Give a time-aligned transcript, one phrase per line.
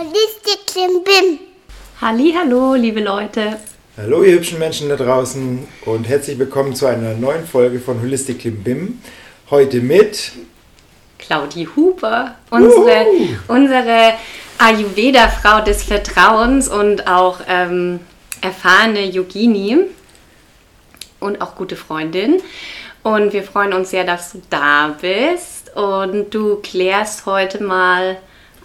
[0.00, 1.40] Holistic Klimbim.
[2.00, 3.58] Halli, hallo, liebe Leute.
[3.98, 8.38] Hallo ihr hübschen Menschen da draußen und herzlich willkommen zu einer neuen Folge von Holistic
[8.38, 9.02] Klimbim.
[9.50, 10.32] Heute mit
[11.18, 13.28] Claudi Huber, unsere, Uhu.
[13.48, 14.14] unsere
[14.56, 18.00] Ayurveda-Frau des Vertrauens und auch ähm,
[18.40, 19.80] erfahrene Yogini
[21.18, 22.40] und auch gute Freundin.
[23.02, 28.16] Und wir freuen uns sehr, dass du da bist und du klärst heute mal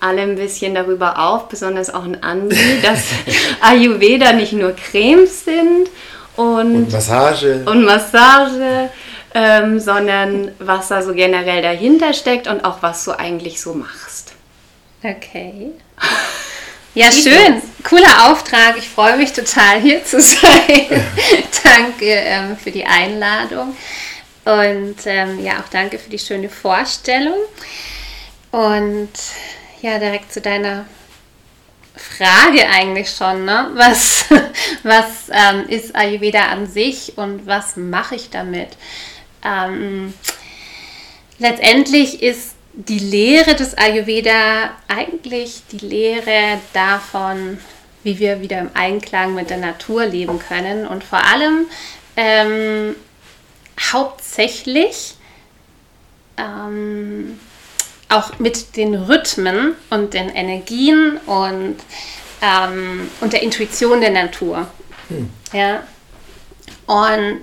[0.06, 3.06] alle ein bisschen darüber auf, besonders auch in Andi, dass
[3.62, 5.90] Ayurveda nicht nur Cremes sind
[6.36, 7.64] und, und Massage.
[7.66, 8.90] und Massage,
[9.34, 14.34] ähm, sondern was da so generell dahinter steckt und auch was du eigentlich so machst.
[15.04, 15.72] Okay.
[16.96, 17.62] Ja, schön.
[17.84, 18.78] Cooler Auftrag.
[18.78, 21.04] Ich freue mich total, hier zu sein.
[21.64, 23.76] danke ähm, für die Einladung.
[24.46, 27.38] Und ähm, ja, auch danke für die schöne Vorstellung.
[28.52, 29.10] Und
[29.86, 30.86] ja, direkt zu deiner
[31.96, 33.46] Frage eigentlich schon.
[33.46, 33.70] Ne?
[33.76, 34.26] Was,
[34.84, 38.70] was ähm, ist Ayurveda an sich und was mache ich damit?
[39.44, 40.14] Ähm,
[41.38, 47.60] letztendlich ist die Lehre des Ayurveda eigentlich die Lehre davon,
[48.04, 51.68] wie wir wieder im Einklang mit der Natur leben können und vor allem
[52.18, 52.96] ähm,
[53.80, 55.16] hauptsächlich
[56.38, 57.40] ähm,
[58.10, 61.78] auch mit den Rhythmen und den Energien und,
[62.42, 64.68] ähm, und der Intuition der Natur.
[65.54, 65.84] Ja.
[66.86, 67.42] Und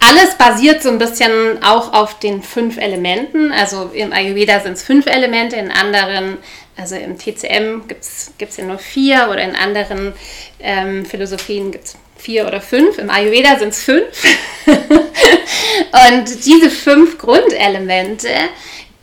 [0.00, 3.52] alles basiert so ein bisschen auch auf den fünf Elementen.
[3.52, 6.38] Also im Ayurveda sind es fünf Elemente, in anderen,
[6.76, 10.12] also im TCM gibt es ja nur vier oder in anderen
[10.60, 12.98] ähm, Philosophien gibt es vier oder fünf.
[12.98, 14.24] Im Ayurveda sind es fünf.
[14.66, 18.28] Und diese fünf Grundelemente,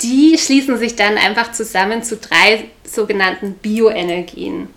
[0.01, 4.69] die schließen sich dann einfach zusammen zu drei sogenannten Bioenergien.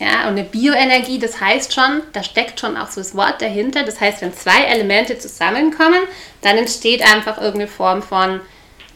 [0.00, 3.84] Ja, und eine Bioenergie, das heißt schon, da steckt schon auch so das Wort dahinter.
[3.84, 6.02] Das heißt, wenn zwei Elemente zusammenkommen,
[6.40, 8.40] dann entsteht einfach irgendeine Form von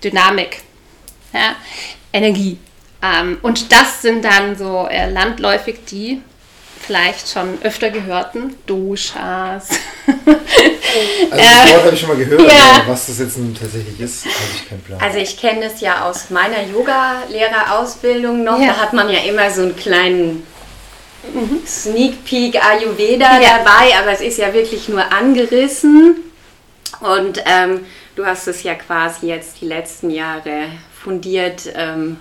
[0.02, 0.62] Dynamik,
[1.32, 1.54] ja,
[2.12, 2.58] Energie.
[3.00, 6.20] Ähm, und das sind dann so äh, landläufig die
[6.80, 9.68] vielleicht schon öfter gehörten Doshas.
[11.30, 12.80] Also das Wort habe ich schon mal gehört, ja.
[12.80, 15.00] aber was das jetzt nun tatsächlich ist, habe ich keinen Plan.
[15.00, 18.58] Also ich kenne das ja aus meiner Yoga-Lehrerausbildung noch.
[18.58, 18.68] Ja.
[18.68, 20.46] Da hat man ja immer so einen kleinen
[21.66, 23.58] Sneak Peek Ayurveda Ja.
[23.58, 26.16] dabei, aber es ist ja wirklich nur angerissen.
[27.00, 27.84] Und ähm,
[28.16, 30.68] du hast es ja quasi jetzt die letzten Jahre
[31.02, 32.16] fundiert ähm,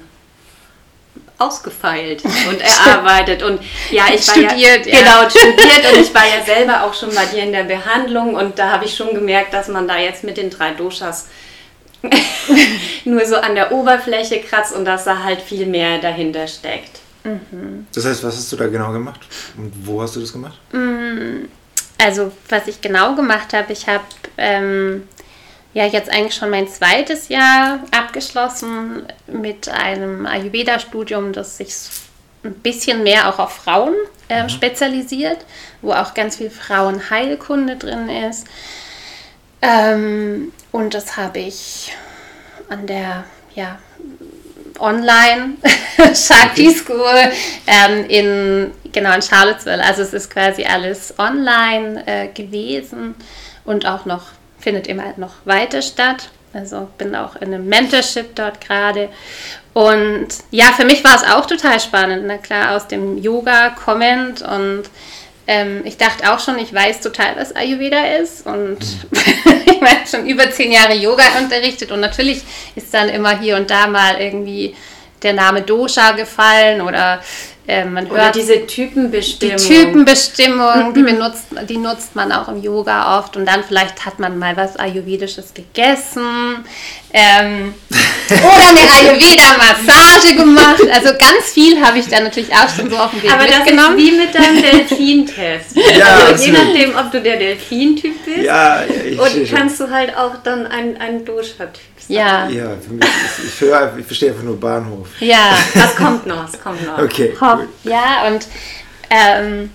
[1.37, 3.43] ausgefeilt und erarbeitet.
[3.43, 3.61] Und
[3.91, 4.99] ja, ich war Studiert, ja, ja.
[4.99, 8.57] genau studiert und ich war ja selber auch schon bei dir in der Behandlung und
[8.57, 11.27] da habe ich schon gemerkt, dass man da jetzt mit den drei Doshas
[13.05, 16.99] nur so an der Oberfläche kratzt und dass da halt viel mehr dahinter steckt.
[17.93, 19.19] das heißt, was hast du da genau gemacht?
[19.57, 20.59] Und wo hast du das gemacht?
[21.99, 24.03] Also, was ich genau gemacht habe, ich habe
[24.37, 25.07] ähm,
[25.77, 31.71] ja jetzt eigentlich schon mein zweites Jahr abgeschlossen mit einem Ayurveda-Studium, das sich
[32.43, 33.93] ein bisschen mehr auch auf Frauen
[34.27, 35.37] ähm, spezialisiert,
[35.83, 38.47] wo auch ganz viel Frauenheilkunde drin ist.
[39.61, 41.93] Ähm, und das habe ich
[42.69, 43.77] an der ja,
[44.79, 45.57] online
[46.15, 47.31] Shakti School
[47.67, 49.83] ähm, in genau in Charlottesville.
[49.83, 53.13] Also es ist quasi alles online äh, gewesen
[53.63, 56.29] und auch noch findet immer noch weiter statt.
[56.53, 59.09] Also bin auch in einem Mentorship dort gerade.
[59.73, 62.23] Und ja, für mich war es auch total spannend.
[62.25, 64.83] Na klar, aus dem Yoga kommend und
[65.47, 68.79] ähm, ich dachte auch schon, ich weiß total, was Ayurveda ist und
[69.65, 72.41] ich meine schon über zehn Jahre Yoga unterrichtet und natürlich
[72.75, 74.75] ist dann immer hier und da mal irgendwie
[75.23, 77.21] der Name Dosha gefallen oder
[77.67, 79.57] äh, man Oder hört diese die Typenbestimmung.
[79.57, 84.39] Typenbestimmung, die, benutzt, die nutzt man auch im Yoga oft und dann vielleicht hat man
[84.39, 86.63] mal was Ayurvedisches gegessen
[87.13, 87.73] ähm,
[88.29, 90.81] oder eine Ayurveda-Massage gemacht.
[90.93, 93.51] Also ganz viel habe ich dann natürlich auch schon so auf dem Weg Aber das
[93.59, 93.97] ist mitgenommen.
[93.97, 95.75] wie mit deinem Delfintest.
[95.97, 99.79] Ja, also je nachdem, ob du der Delfin-Typ bist Ja, ja, ich, und ich, kannst
[99.79, 102.15] du halt auch dann ein, ein Dosha-Typ sein.
[102.17, 105.07] ja, ja, für mich, ist- ich, höre- ich verstehe einfach nur Bahnhof.
[105.19, 105.57] ja.
[105.73, 106.43] Was kommt noch?
[106.43, 106.97] Was kommt noch?
[106.99, 107.56] Okay, Hopp.
[107.59, 107.69] Gut.
[107.83, 108.47] Ja, und
[109.09, 109.71] ähm,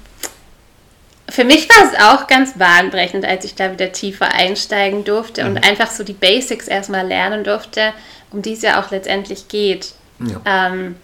[1.28, 5.64] für mich war es auch ganz bahnbrechend, als ich da wieder tiefer einsteigen durfte und
[5.64, 7.94] einfach so die Basics erstmal lernen durfte,
[8.30, 9.94] um die es ja auch letztendlich geht.
[10.18, 10.40] Ja.
[10.44, 10.96] Ähm,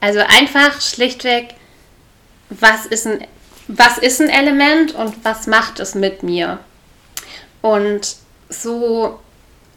[0.00, 1.54] also einfach schlichtweg,
[2.50, 3.26] was ist, ein,
[3.68, 6.58] was ist ein Element und was macht es mit mir?
[7.62, 8.16] Und
[8.50, 9.18] so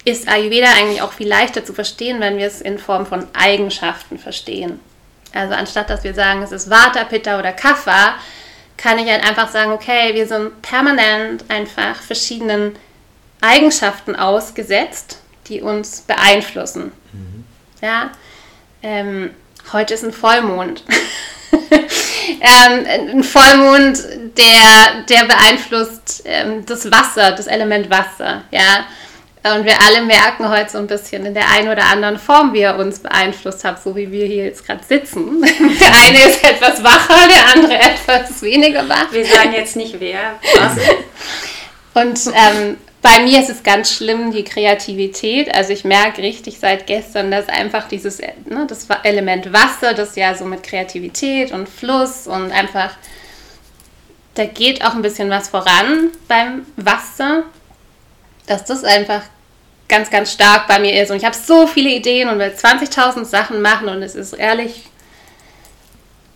[0.03, 4.19] ist Ayurveda eigentlich auch viel leichter zu verstehen, wenn wir es in Form von Eigenschaften
[4.19, 4.79] verstehen.
[5.33, 8.15] Also anstatt dass wir sagen, es ist Vata, Pitta oder Kapha,
[8.77, 12.75] kann ich halt einfach sagen, okay, wir sind permanent einfach verschiedenen
[13.41, 16.91] Eigenschaften ausgesetzt, die uns beeinflussen.
[17.11, 17.45] Mhm.
[17.81, 18.11] Ja,
[18.83, 19.31] ähm,
[19.73, 20.83] heute ist ein Vollmond.
[21.71, 24.03] ähm, ein Vollmond,
[24.37, 28.43] der, der beeinflusst ähm, das Wasser, das Element Wasser.
[28.51, 28.85] Ja,
[29.55, 32.61] und wir alle merken heute so ein bisschen in der einen oder anderen Form, wie
[32.61, 35.41] er uns beeinflusst hat, so wie wir hier jetzt gerade sitzen.
[35.79, 39.11] Der eine ist etwas wacher, der andere etwas weniger wach.
[39.11, 40.39] Wir sagen jetzt nicht wer.
[40.55, 40.77] Was.
[41.93, 45.53] Und ähm, bei mir ist es ganz schlimm, die Kreativität.
[45.53, 50.35] Also ich merke richtig seit gestern, dass einfach dieses ne, das Element Wasser, das ja
[50.35, 52.91] so mit Kreativität und Fluss und einfach,
[54.33, 57.43] da geht auch ein bisschen was voran beim Wasser,
[58.47, 59.21] dass das einfach
[59.87, 61.11] ganz, ganz stark bei mir ist.
[61.11, 64.83] Und ich habe so viele Ideen und will 20.000 Sachen machen und es ist ehrlich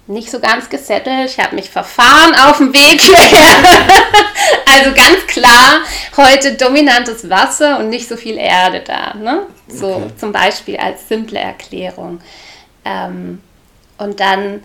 [0.07, 1.29] nicht so ganz gesettelt.
[1.29, 3.45] Ich habe mich verfahren auf dem Weg hierher.
[4.77, 5.81] also ganz klar,
[6.17, 9.13] heute dominantes Wasser und nicht so viel Erde da.
[9.13, 9.43] Ne?
[9.67, 10.11] So okay.
[10.17, 12.21] zum Beispiel als simple Erklärung.
[12.83, 13.41] Ähm,
[13.97, 14.63] und dann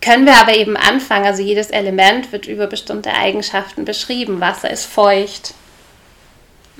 [0.00, 4.40] können wir aber eben anfangen, also jedes Element wird über bestimmte Eigenschaften beschrieben.
[4.40, 5.54] Wasser ist feucht,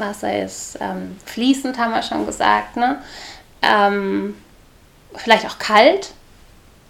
[0.00, 2.76] Wasser ist ähm, fließend, haben wir schon gesagt.
[2.76, 3.02] Ne?
[3.62, 4.34] Ähm,
[5.14, 6.12] vielleicht auch kalt,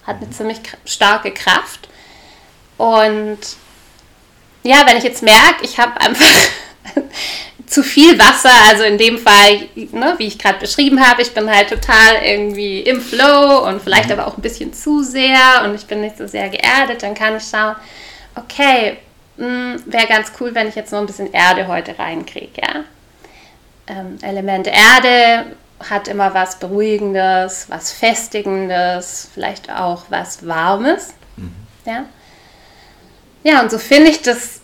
[0.07, 0.33] hat eine mhm.
[0.33, 1.89] ziemlich starke Kraft.
[2.79, 3.39] Und
[4.63, 6.27] ja, wenn ich jetzt merke, ich habe einfach
[7.67, 11.51] zu viel Wasser, also in dem Fall, ne, wie ich gerade beschrieben habe, ich bin
[11.51, 14.13] halt total irgendwie im Flow und vielleicht mhm.
[14.19, 17.37] aber auch ein bisschen zu sehr und ich bin nicht so sehr geerdet, dann kann
[17.37, 17.77] ich schauen,
[18.35, 18.99] okay,
[19.37, 22.85] hm, wäre ganz cool, wenn ich jetzt noch ein bisschen Erde heute reinkriege, ja
[23.87, 25.57] ähm, Element Erde
[25.89, 31.15] hat immer was Beruhigendes, was Festigendes, vielleicht auch was Warmes.
[31.37, 31.55] Mhm.
[31.87, 32.05] Ja?
[33.43, 34.61] ja, und so finde ich das,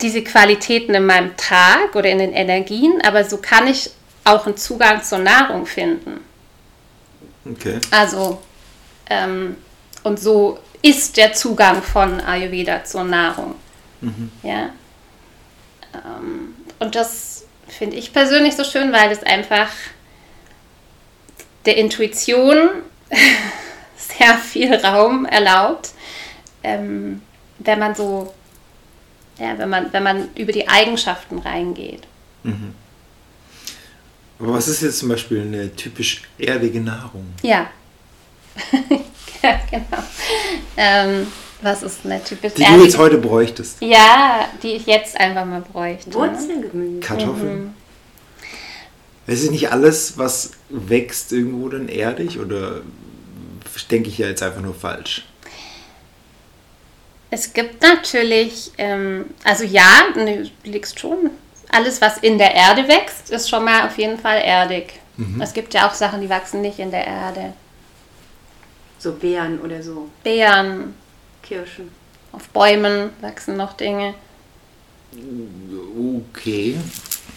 [0.00, 3.90] diese Qualitäten in meinem Tag oder in den Energien, aber so kann ich
[4.24, 6.20] auch einen Zugang zur Nahrung finden.
[7.44, 7.78] Okay.
[7.90, 8.40] Also,
[9.10, 9.56] ähm,
[10.02, 13.54] und so ist der Zugang von Ayurveda zur Nahrung.
[14.00, 14.30] Mhm.
[14.42, 14.70] Ja.
[15.94, 17.27] Ähm, und das
[17.78, 19.70] finde ich persönlich so schön, weil es einfach
[21.64, 22.82] der Intuition
[23.96, 25.90] sehr viel Raum erlaubt,
[26.64, 27.22] ähm,
[27.58, 28.34] wenn man so,
[29.38, 32.02] ja, wenn man, wenn man über die Eigenschaften reingeht.
[32.42, 32.74] Mhm.
[34.40, 37.26] Aber was ist jetzt zum Beispiel eine typisch erdige Nahrung?
[37.42, 37.70] Ja.
[39.42, 40.02] ja, genau.
[40.76, 41.26] Ähm,
[41.62, 43.80] was ist eine typisch Die du jetzt heute bräuchtest.
[43.80, 46.12] Ja, die ich jetzt einfach mal bräuchte.
[46.14, 47.00] Wurzelgemüse.
[47.00, 47.64] Kartoffeln.
[47.64, 47.74] Mhm.
[49.26, 52.80] Es ist nicht alles, was wächst, irgendwo dann erdig oder
[53.90, 55.24] denke ich ja jetzt einfach nur falsch?
[57.30, 61.30] Es gibt natürlich, ähm, also ja, du liegst schon.
[61.70, 64.94] Alles, was in der Erde wächst, ist schon mal auf jeden Fall erdig.
[65.18, 65.40] Mhm.
[65.40, 67.52] Es gibt ja auch Sachen, die wachsen nicht in der Erde.
[68.98, 70.08] So Beeren oder so.
[70.24, 70.94] Beeren,
[71.48, 71.90] Kirschen.
[72.32, 74.14] Auf Bäumen wachsen noch Dinge.
[76.30, 76.76] Okay.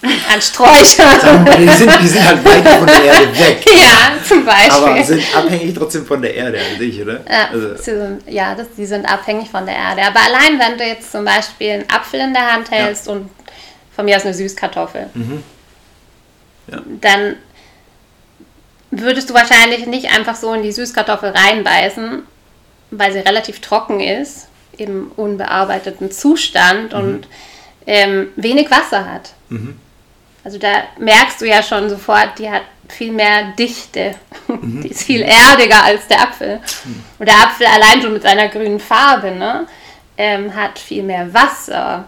[0.33, 1.45] An Sträuchern.
[1.45, 3.65] Die sind, die sind halt weit von der Erde weg.
[3.71, 4.71] Ja, zum Beispiel.
[4.71, 7.21] Aber sind abhängig trotzdem von der Erde an sich, oder?
[7.29, 7.75] Ja, also.
[7.77, 10.01] sind, ja das, die sind abhängig von der Erde.
[10.03, 13.13] Aber allein, wenn du jetzt zum Beispiel einen Apfel in der Hand hältst ja.
[13.13, 13.29] und
[13.95, 15.43] von mir aus eine Süßkartoffel, mhm.
[16.71, 16.81] ja.
[16.99, 17.35] dann
[18.89, 22.23] würdest du wahrscheinlich nicht einfach so in die Süßkartoffel reinbeißen,
[22.91, 26.99] weil sie relativ trocken ist, im unbearbeiteten Zustand mhm.
[26.99, 27.27] und
[27.87, 29.33] ähm, wenig Wasser hat.
[29.49, 29.79] Mhm.
[30.43, 34.15] Also da merkst du ja schon sofort, die hat viel mehr Dichte.
[34.47, 34.81] Mhm.
[34.83, 36.57] Die ist viel erdiger als der Apfel.
[36.57, 37.03] Mhm.
[37.19, 39.67] Und der Apfel allein schon mit seiner grünen Farbe ne,
[40.17, 42.05] ähm, hat viel mehr Wasser,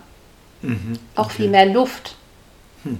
[0.61, 0.99] mhm.
[1.15, 2.15] auch viel mehr Luft.
[2.83, 2.99] Hm.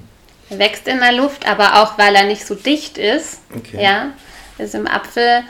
[0.49, 3.41] Er wächst in der Luft, aber auch weil er nicht so dicht ist.
[3.55, 3.83] Okay.
[3.83, 4.11] Ja,
[4.57, 5.43] ist im Apfel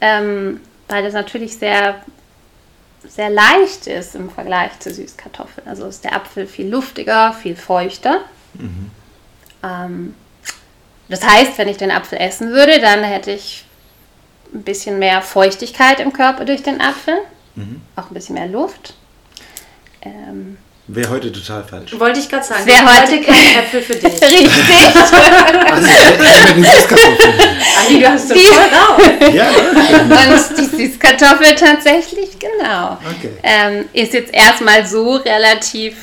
[0.00, 2.02] ähm, weil das natürlich sehr,
[3.06, 5.66] sehr leicht ist im Vergleich zu Süßkartoffeln.
[5.66, 8.20] Also ist der Apfel viel luftiger, viel feuchter.
[8.54, 8.90] Mhm.
[9.62, 10.14] Ähm,
[11.08, 13.64] das heißt, wenn ich den Apfel essen würde, dann hätte ich
[14.52, 17.18] ein bisschen mehr Feuchtigkeit im Körper durch den Apfel,
[17.56, 17.82] mhm.
[17.96, 18.94] auch ein bisschen mehr Luft.
[20.02, 21.98] Ähm, Wäre heute total falsch.
[21.98, 22.66] Wollte ich gerade sagen.
[22.66, 24.04] Wäre heute kein Äpfel für dich.
[24.22, 24.50] Richtig.
[25.72, 25.88] also,
[27.78, 29.02] Andi, du hast das voll raus.
[29.32, 32.98] Ja, Und die Süßkartoffel tatsächlich, genau.
[33.18, 33.30] Okay.
[33.42, 35.96] Ähm, ist jetzt erstmal so relativ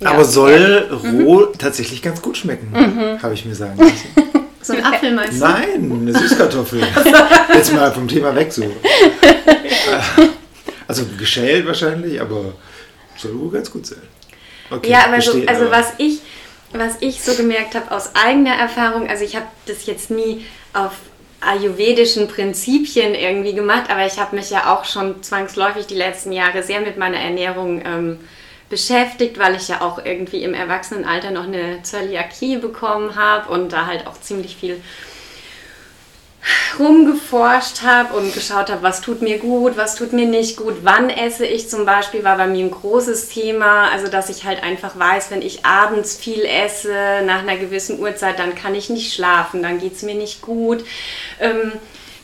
[0.00, 0.12] Ja.
[0.12, 4.08] Aber soll roh tatsächlich ganz gut schmecken, habe ich mir sagen lassen.
[4.62, 5.44] So ein Apfel meinst du?
[5.44, 6.82] Nein, eine Süßkartoffel.
[7.52, 8.64] Jetzt mal vom Thema weg so.
[10.86, 12.54] Also geschält wahrscheinlich, aber
[13.18, 14.02] soll wohl ganz gut sein.
[14.70, 16.20] Okay, Ja, aber so, also aber- was ich,
[16.72, 20.44] was ich so gemerkt habe aus eigener Erfahrung, also ich habe das jetzt nie
[20.74, 20.92] auf
[21.40, 26.62] ayurvedischen Prinzipien irgendwie gemacht, aber ich habe mich ja auch schon zwangsläufig die letzten Jahre
[26.62, 28.18] sehr mit meiner Ernährung ähm,
[28.68, 33.86] beschäftigt, weil ich ja auch irgendwie im Erwachsenenalter noch eine Zöliakie bekommen habe und da
[33.86, 34.82] halt auch ziemlich viel
[36.78, 41.10] rumgeforscht habe und geschaut habe, was tut mir gut, was tut mir nicht gut, wann
[41.10, 43.90] esse ich zum Beispiel, war bei mir ein großes Thema.
[43.90, 48.38] Also, dass ich halt einfach weiß, wenn ich abends viel esse, nach einer gewissen Uhrzeit,
[48.38, 50.84] dann kann ich nicht schlafen, dann geht es mir nicht gut.
[51.40, 51.72] Ähm,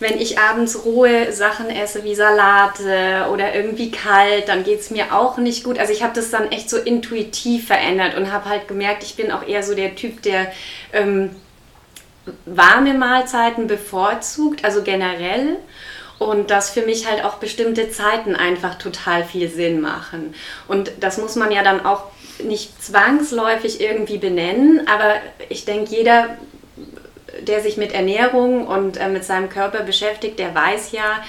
[0.00, 5.14] wenn ich abends rohe Sachen esse wie Salate oder irgendwie kalt, dann geht es mir
[5.14, 5.78] auch nicht gut.
[5.78, 9.30] Also ich habe das dann echt so intuitiv verändert und habe halt gemerkt, ich bin
[9.30, 10.52] auch eher so der Typ, der
[10.92, 11.30] ähm,
[12.46, 15.56] warme Mahlzeiten bevorzugt, also generell.
[16.18, 20.34] Und dass für mich halt auch bestimmte Zeiten einfach total viel Sinn machen.
[20.68, 22.04] Und das muss man ja dann auch
[22.42, 25.14] nicht zwangsläufig irgendwie benennen, aber
[25.48, 26.36] ich denke, jeder,
[27.42, 31.22] der sich mit Ernährung und äh, mit seinem Körper beschäftigt, der weiß ja,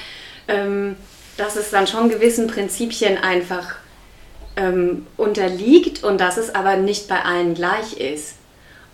[0.48, 0.96] ähm,
[1.38, 3.75] dass es dann schon gewissen Prinzipien einfach
[4.56, 8.36] ähm, unterliegt und dass es aber nicht bei allen gleich ist.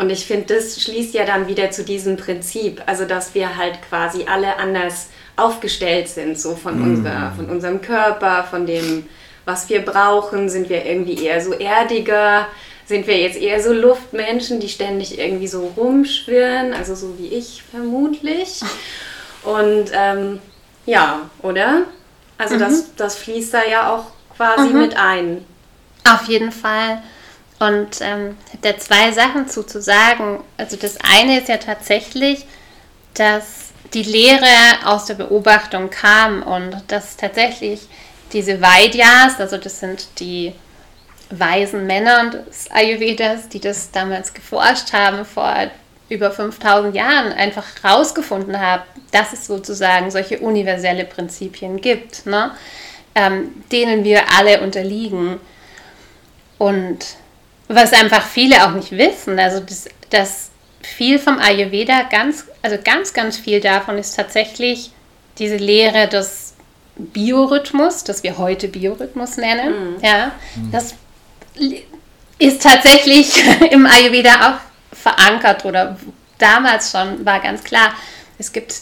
[0.01, 3.79] Und ich finde, das schließt ja dann wieder zu diesem Prinzip, also dass wir halt
[3.87, 9.05] quasi alle anders aufgestellt sind, so von, unserer, von unserem Körper, von dem,
[9.45, 10.49] was wir brauchen.
[10.49, 12.47] Sind wir irgendwie eher so erdiger?
[12.87, 17.61] Sind wir jetzt eher so Luftmenschen, die ständig irgendwie so rumschwirren, also so wie ich
[17.69, 18.59] vermutlich?
[19.43, 20.39] Und ähm,
[20.87, 21.83] ja, oder?
[22.39, 24.05] Also das, das fließt da ja auch
[24.35, 25.45] quasi mit ein.
[26.11, 27.03] Auf jeden Fall.
[27.61, 30.39] Und ähm, da zwei Sachen zu, zu sagen.
[30.57, 32.47] Also das eine ist ja tatsächlich,
[33.13, 34.47] dass die Lehre
[34.85, 37.81] aus der Beobachtung kam und dass tatsächlich
[38.33, 40.53] diese Vaidyas, also das sind die
[41.29, 45.53] weisen Männer des Ayurvedas, die das damals geforscht haben, vor
[46.09, 52.55] über 5000 Jahren einfach herausgefunden haben, dass es sozusagen solche universelle Prinzipien gibt, ne?
[53.13, 55.39] ähm, denen wir alle unterliegen.
[56.57, 57.20] Und
[57.75, 60.49] was einfach viele auch nicht wissen, also das, das
[60.81, 64.91] viel vom Ayurveda, ganz, also ganz, ganz viel davon ist tatsächlich
[65.37, 66.53] diese Lehre des
[66.95, 69.95] Biorhythmus, das wir heute Biorhythmus nennen.
[70.01, 70.31] Ja,
[70.71, 70.95] das
[72.37, 75.97] ist tatsächlich im Ayurveda auch verankert oder
[76.37, 77.93] damals schon war ganz klar,
[78.37, 78.73] es gibt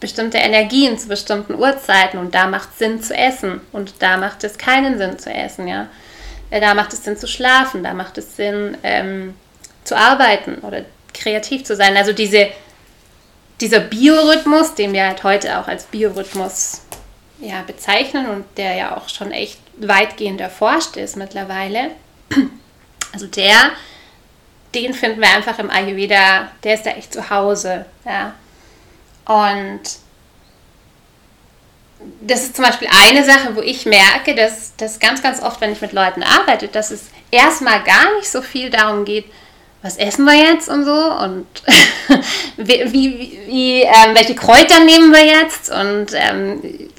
[0.00, 4.44] bestimmte Energien zu bestimmten Uhrzeiten und da macht es Sinn zu essen und da macht
[4.44, 5.88] es keinen Sinn zu essen, ja.
[6.50, 9.34] Da macht es Sinn zu schlafen, da macht es Sinn ähm,
[9.84, 11.96] zu arbeiten oder kreativ zu sein.
[11.96, 12.48] Also diese,
[13.60, 16.82] dieser Biorhythmus, den wir halt heute auch als Biorhythmus
[17.40, 21.90] ja, bezeichnen und der ja auch schon echt weitgehend erforscht ist mittlerweile.
[23.12, 23.70] Also der,
[24.74, 27.86] den finden wir einfach im Ayurveda, der ist da echt zu Hause.
[28.04, 28.34] Ja.
[29.24, 29.80] Und
[32.20, 35.72] das ist zum Beispiel eine Sache, wo ich merke, dass, dass ganz, ganz oft, wenn
[35.72, 39.26] ich mit Leuten arbeite, dass es erstmal gar nicht so viel darum geht,
[39.82, 41.46] was essen wir jetzt und so und
[42.56, 46.90] wie, wie, wie ähm, welche Kräuter nehmen wir jetzt und ähm,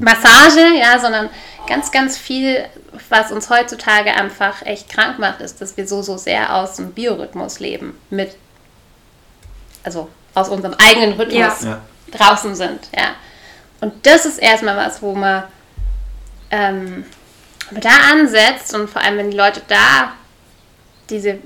[0.00, 1.28] Massage, ja, sondern
[1.66, 2.64] ganz, ganz viel,
[3.08, 6.92] was uns heutzutage einfach echt krank macht, ist, dass wir so, so sehr aus dem
[6.92, 7.98] Biorhythmus leben.
[8.10, 8.36] Mit,
[9.82, 11.64] also aus unserem eigenen Rhythmus.
[11.64, 11.82] Ja.
[12.12, 13.14] draußen sind, ja.
[13.84, 15.42] Und das ist erstmal was, wo man,
[16.50, 17.04] ähm,
[17.70, 20.14] da ansetzt und vor allem, wenn die Leute da
[21.10, 21.36] diese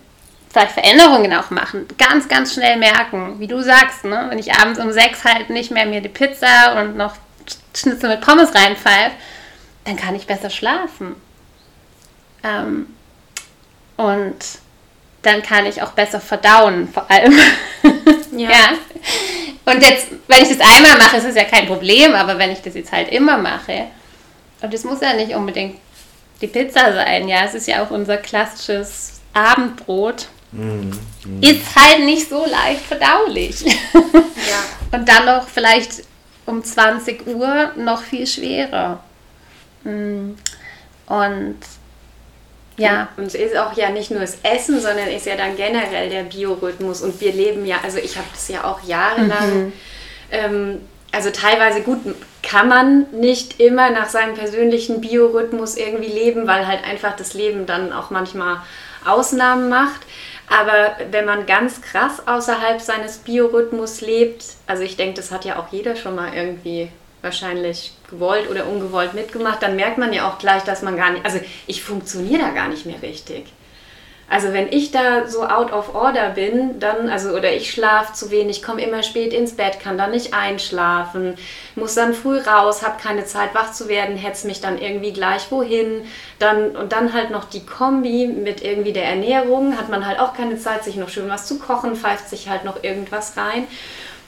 [0.48, 4.26] vielleicht Veränderungen auch machen, ganz, ganz schnell merken, wie du sagst, ne?
[4.28, 7.16] wenn ich abends um sechs halt nicht mehr mir die Pizza und noch
[7.74, 9.16] Schnitzel mit Pommes reinpfeife,
[9.82, 11.16] dann kann ich besser schlafen.
[12.44, 12.86] Ähm,
[13.96, 14.38] und
[15.22, 17.36] dann kann ich auch besser verdauen, vor allem.
[18.38, 18.50] Ja.
[18.50, 18.68] ja.
[19.64, 22.60] Und jetzt, wenn ich das einmal mache, ist es ja kein Problem, aber wenn ich
[22.62, 23.86] das jetzt halt immer mache,
[24.60, 25.76] und es muss ja nicht unbedingt
[26.40, 30.28] die Pizza sein, ja, es ist ja auch unser klassisches Abendbrot,
[31.40, 33.60] ist halt nicht so leicht verdaulich.
[33.92, 34.64] Ja.
[34.98, 36.02] Und dann noch vielleicht
[36.46, 39.00] um 20 Uhr noch viel schwerer.
[39.84, 40.30] Mm.
[41.06, 41.58] Und
[42.78, 46.08] ja, Und es ist auch ja nicht nur das Essen, sondern ist ja dann generell
[46.08, 47.02] der Biorhythmus.
[47.02, 49.72] Und wir leben ja, also ich habe das ja auch jahrelang,
[50.30, 50.80] ähm,
[51.10, 51.98] also teilweise gut,
[52.42, 57.66] kann man nicht immer nach seinem persönlichen Biorhythmus irgendwie leben, weil halt einfach das Leben
[57.66, 58.58] dann auch manchmal
[59.04, 60.00] Ausnahmen macht.
[60.48, 65.58] Aber wenn man ganz krass außerhalb seines Biorhythmus lebt, also ich denke, das hat ja
[65.58, 66.90] auch jeder schon mal irgendwie
[67.22, 71.24] wahrscheinlich gewollt oder ungewollt mitgemacht, dann merkt man ja auch gleich, dass man gar nicht,
[71.24, 73.46] also ich funktioniere da gar nicht mehr richtig.
[74.30, 78.30] Also wenn ich da so out of order bin, dann, also oder ich schlafe zu
[78.30, 81.34] wenig, komme immer spät ins Bett, kann dann nicht einschlafen,
[81.76, 85.50] muss dann früh raus, habe keine Zeit wach zu werden, hetz mich dann irgendwie gleich
[85.50, 86.02] wohin,
[86.38, 90.34] dann und dann halt noch die Kombi mit irgendwie der Ernährung, hat man halt auch
[90.34, 93.66] keine Zeit, sich noch schön was zu kochen, pfeift sich halt noch irgendwas rein.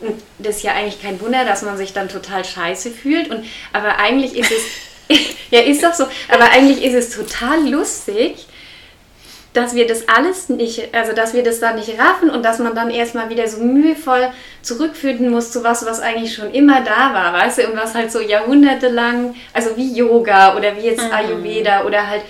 [0.00, 3.30] Und das ist ja eigentlich kein Wunder, dass man sich dann total scheiße fühlt.
[3.30, 8.47] Und aber eigentlich ist es ja ist doch so, aber eigentlich ist es total lustig
[9.52, 12.75] dass wir das alles nicht, also dass wir das da nicht raffen und dass man
[12.75, 14.30] dann erstmal wieder so mühevoll
[14.62, 18.12] zurückfinden muss zu was, was eigentlich schon immer da war, weißt du, und was halt
[18.12, 21.12] so jahrhundertelang, also wie Yoga oder wie jetzt mhm.
[21.12, 22.23] Ayurveda oder halt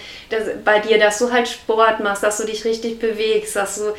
[0.64, 3.92] bei dir, dass du halt Sport machst, dass du dich richtig bewegst, dass du,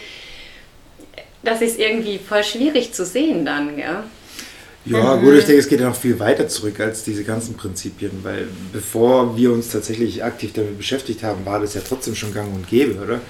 [1.43, 4.03] das ist irgendwie voll schwierig zu sehen dann, ja.
[4.85, 5.21] Ja, mhm.
[5.21, 8.47] gut, ich denke, es geht ja noch viel weiter zurück als diese ganzen Prinzipien, weil
[8.73, 12.67] bevor wir uns tatsächlich aktiv damit beschäftigt haben, war das ja trotzdem schon gang und
[12.67, 13.21] gäbe, oder?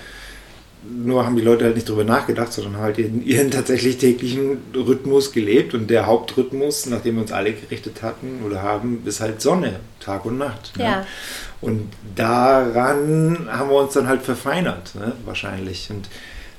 [0.83, 5.33] Nur haben die Leute halt nicht drüber nachgedacht, sondern halt ihren, ihren tatsächlich täglichen Rhythmus
[5.33, 9.41] gelebt und der Hauptrhythmus, nach dem wir uns alle gerichtet hatten oder haben, ist halt
[9.41, 10.77] Sonne, Tag und Nacht.
[10.77, 10.85] Ne?
[10.85, 11.05] Ja.
[11.59, 15.11] Und daran haben wir uns dann halt verfeinert, ne?
[15.25, 15.89] wahrscheinlich.
[15.91, 16.07] Und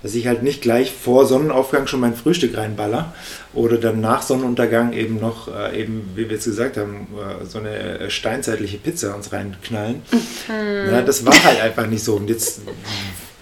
[0.03, 3.15] dass ich halt nicht gleich vor Sonnenaufgang schon mein Frühstück reinballer
[3.55, 7.59] oder dann nach Sonnenuntergang eben noch, äh, eben wie wir jetzt gesagt haben, äh, so
[7.59, 10.03] eine äh, steinzeitliche Pizza uns reinknallen.
[10.49, 10.93] Mhm.
[10.93, 12.17] Ja, das war halt einfach nicht so.
[12.17, 12.63] Und jetzt,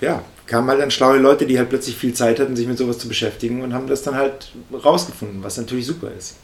[0.00, 2.98] ja, kamen halt dann schlaue Leute, die halt plötzlich viel Zeit hatten, sich mit sowas
[2.98, 6.36] zu beschäftigen und haben das dann halt rausgefunden, was natürlich super ist.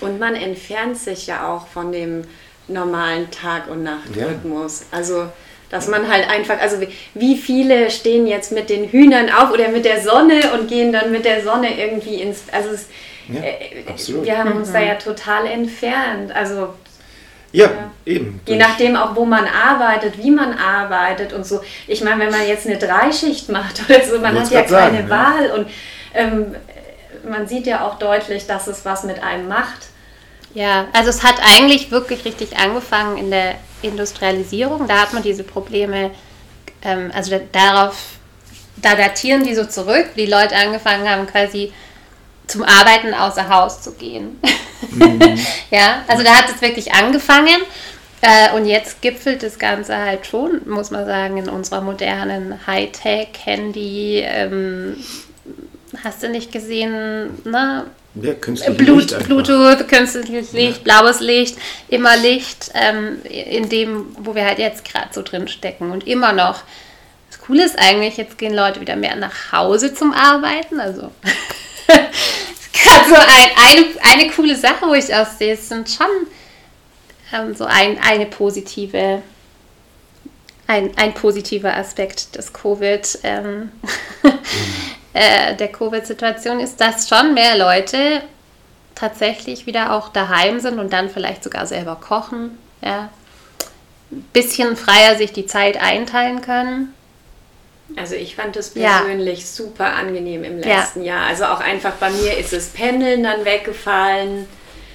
[0.00, 2.22] Und man entfernt sich ja auch von dem
[2.66, 4.80] normalen Tag- und Nachtrhythmus.
[4.80, 4.98] Ja.
[4.98, 5.26] Also
[5.72, 6.76] dass man halt einfach, also
[7.14, 11.10] wie viele stehen jetzt mit den Hühnern auf oder mit der Sonne und gehen dann
[11.10, 12.88] mit der Sonne irgendwie ins, also es,
[13.28, 14.72] ja, äh, wir haben uns mhm.
[14.74, 16.30] da ja total entfernt.
[16.36, 16.74] Also
[17.52, 18.40] ja, ja, eben.
[18.46, 21.62] Je nachdem auch, wo man arbeitet, wie man arbeitet und so.
[21.86, 25.10] Ich meine, wenn man jetzt eine Dreischicht macht oder so, man hat ja keine sagen,
[25.10, 25.54] Wahl ja.
[25.54, 25.66] und
[26.12, 26.54] ähm,
[27.26, 29.86] man sieht ja auch deutlich, dass es was mit einem macht.
[30.54, 34.86] Ja, also es hat eigentlich wirklich richtig angefangen in der Industrialisierung.
[34.86, 36.10] Da hat man diese Probleme,
[36.82, 37.96] ähm, also da, darauf,
[38.76, 41.72] da datieren die so zurück, wie Leute angefangen haben, quasi
[42.46, 44.38] zum Arbeiten außer Haus zu gehen.
[44.90, 45.38] Mhm.
[45.70, 47.62] ja, also da hat es wirklich angefangen.
[48.20, 54.22] Äh, und jetzt gipfelt das Ganze halt schon, muss man sagen, in unserer modernen Hightech-Handy.
[54.24, 54.96] Ähm,
[56.04, 57.86] hast du nicht gesehen, ne?
[58.14, 61.00] Ja, Blut, Bluetooth, künstliches Licht, ja.
[61.00, 61.56] blaues Licht,
[61.88, 65.90] immer Licht, ähm, in dem, wo wir halt jetzt gerade so drin stecken.
[65.90, 66.62] Und immer noch.
[67.30, 70.78] Das Coole ist eigentlich, jetzt gehen Leute wieder mehr nach Hause zum Arbeiten.
[70.78, 71.10] Also
[71.86, 76.06] gerade so ein, eine, eine coole Sache, wo ich auch sehe, es sind schon
[77.32, 79.22] ähm, so ein, eine positive,
[80.66, 83.18] ein, ein positiver Aspekt des Covid.
[83.22, 83.72] Ähm,
[84.22, 84.30] mhm
[85.12, 88.22] äh, der Covid-Situation ist, dass schon mehr Leute
[88.94, 93.08] tatsächlich wieder auch daheim sind und dann vielleicht sogar selber kochen, ja,
[94.10, 96.94] ein bisschen freier sich die Zeit einteilen können.
[97.96, 99.46] Also ich fand das persönlich ja.
[99.46, 101.14] super angenehm im letzten ja.
[101.16, 101.26] Jahr.
[101.26, 104.46] Also auch einfach bei mir ist das Pendeln dann weggefallen.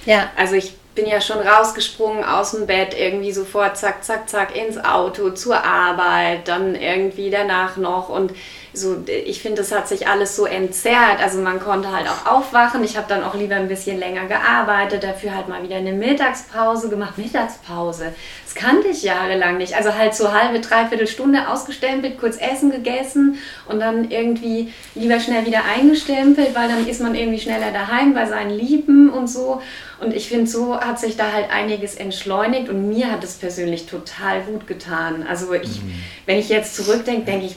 [0.04, 0.30] Ja.
[0.36, 4.82] Also ich bin ja schon rausgesprungen aus dem Bett, irgendwie sofort zack, zack, zack ins
[4.82, 8.32] Auto, zur Arbeit, dann irgendwie danach noch und
[8.72, 11.20] so, ich finde, das hat sich alles so entzerrt.
[11.22, 12.84] Also man konnte halt auch aufwachen.
[12.84, 16.88] Ich habe dann auch lieber ein bisschen länger gearbeitet, dafür halt mal wieder eine Mittagspause
[16.88, 17.18] gemacht.
[17.18, 18.12] Mittagspause,
[18.44, 19.74] das kannte ich jahrelang nicht.
[19.74, 25.46] Also halt so halbe, dreiviertel Stunde ausgestempelt, kurz Essen gegessen und dann irgendwie lieber schnell
[25.46, 29.60] wieder eingestempelt, weil dann ist man irgendwie schneller daheim bei seinen Lieben und so.
[30.00, 33.86] Und ich finde, so hat sich da halt einiges entschleunigt und mir hat es persönlich
[33.86, 35.26] total gut getan.
[35.28, 35.94] Also ich, mhm.
[36.26, 37.56] wenn ich jetzt zurückdenke, denke ich,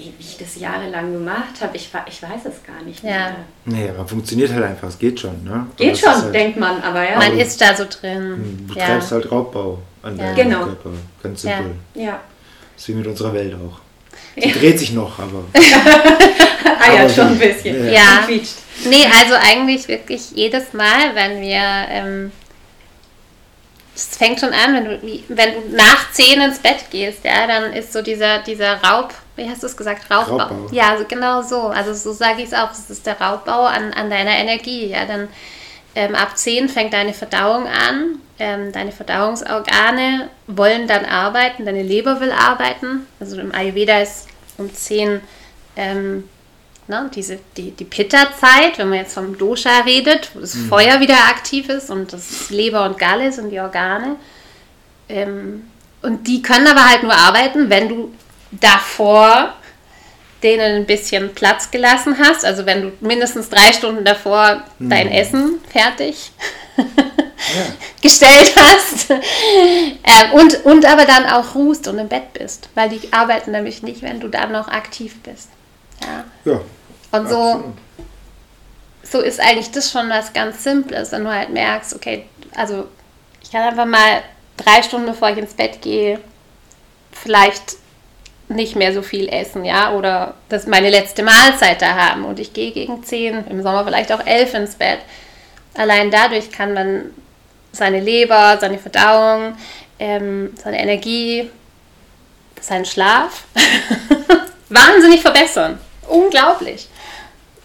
[0.00, 3.14] wie ich das jahrelang gemacht habe, ich, ich weiß es gar nicht mehr.
[3.14, 3.36] Ja.
[3.64, 5.44] Nee, aber funktioniert halt einfach, es geht schon.
[5.44, 5.66] Ne?
[5.76, 7.16] Geht schon, halt, denkt man, aber ja.
[7.16, 8.66] Man ist da so drin.
[8.66, 9.16] Du treibst ja.
[9.16, 10.24] halt Raubbau an ja.
[10.24, 10.64] deinem genau.
[10.64, 10.90] Körper,
[11.22, 11.74] ganz simpel.
[11.94, 12.02] Ja.
[12.02, 12.20] ja.
[12.74, 13.80] Das ist wie mit unserer Welt auch.
[14.36, 15.44] Sie dreht sich noch, aber.
[15.54, 17.86] ah ja, schon ein bisschen.
[17.86, 17.92] Ja.
[17.92, 18.28] ja.
[18.88, 21.62] Nee, also eigentlich wirklich jedes Mal, wenn wir.
[21.90, 22.32] Ähm,
[23.94, 27.72] es fängt schon an, wenn du, wenn du nach 10 ins Bett gehst, ja, dann
[27.72, 30.36] ist so dieser, dieser Raub, wie hast du es gesagt, Raubbau.
[30.36, 30.68] Raubbau.
[30.70, 31.68] Ja, also genau so.
[31.68, 34.86] Also so sage ich es auch, es ist der Raubbau an, an deiner Energie.
[34.86, 35.28] Ja, dann
[35.94, 38.20] ähm, ab 10 fängt deine Verdauung an.
[38.38, 43.06] Ähm, deine Verdauungsorgane wollen dann arbeiten, deine Leber will arbeiten.
[43.18, 45.20] Also im Ayurveda ist um 10
[45.76, 46.24] ähm,
[46.88, 50.68] ne, diese, die, die Pitta-Zeit, wenn man jetzt vom Dosha redet, wo das mhm.
[50.68, 54.16] Feuer wieder aktiv ist und das Leber und Galle sind die Organe.
[55.08, 55.64] Ähm,
[56.02, 58.12] und die können aber halt nur arbeiten, wenn du
[58.50, 59.54] davor
[60.42, 62.44] denen ein bisschen Platz gelassen hast.
[62.44, 64.90] Also wenn du mindestens drei Stunden davor mhm.
[64.90, 66.32] dein Essen fertig
[66.76, 66.84] ja.
[68.00, 69.10] gestellt hast.
[69.10, 72.68] Ähm, und, und aber dann auch ruhst und im Bett bist.
[72.74, 75.48] Weil die arbeiten nämlich nicht, wenn du dann noch aktiv bist.
[76.00, 76.24] Ja.
[76.50, 76.60] ja
[77.12, 77.64] und so,
[79.02, 82.86] so ist eigentlich das schon was ganz Simples, wenn du halt merkst, okay, also
[83.42, 84.22] ich kann einfach mal
[84.56, 86.20] drei Stunden bevor ich ins Bett gehe,
[87.12, 87.76] vielleicht
[88.50, 92.52] nicht mehr so viel essen, ja, oder das meine letzte Mahlzeit da haben und ich
[92.52, 94.98] gehe gegen zehn, im Sommer vielleicht auch elf ins Bett.
[95.74, 97.14] Allein dadurch kann man
[97.72, 99.54] seine Leber, seine Verdauung,
[100.00, 101.48] ähm, seine Energie,
[102.60, 103.44] seinen Schlaf
[104.68, 105.78] wahnsinnig verbessern.
[106.08, 106.88] Unglaublich.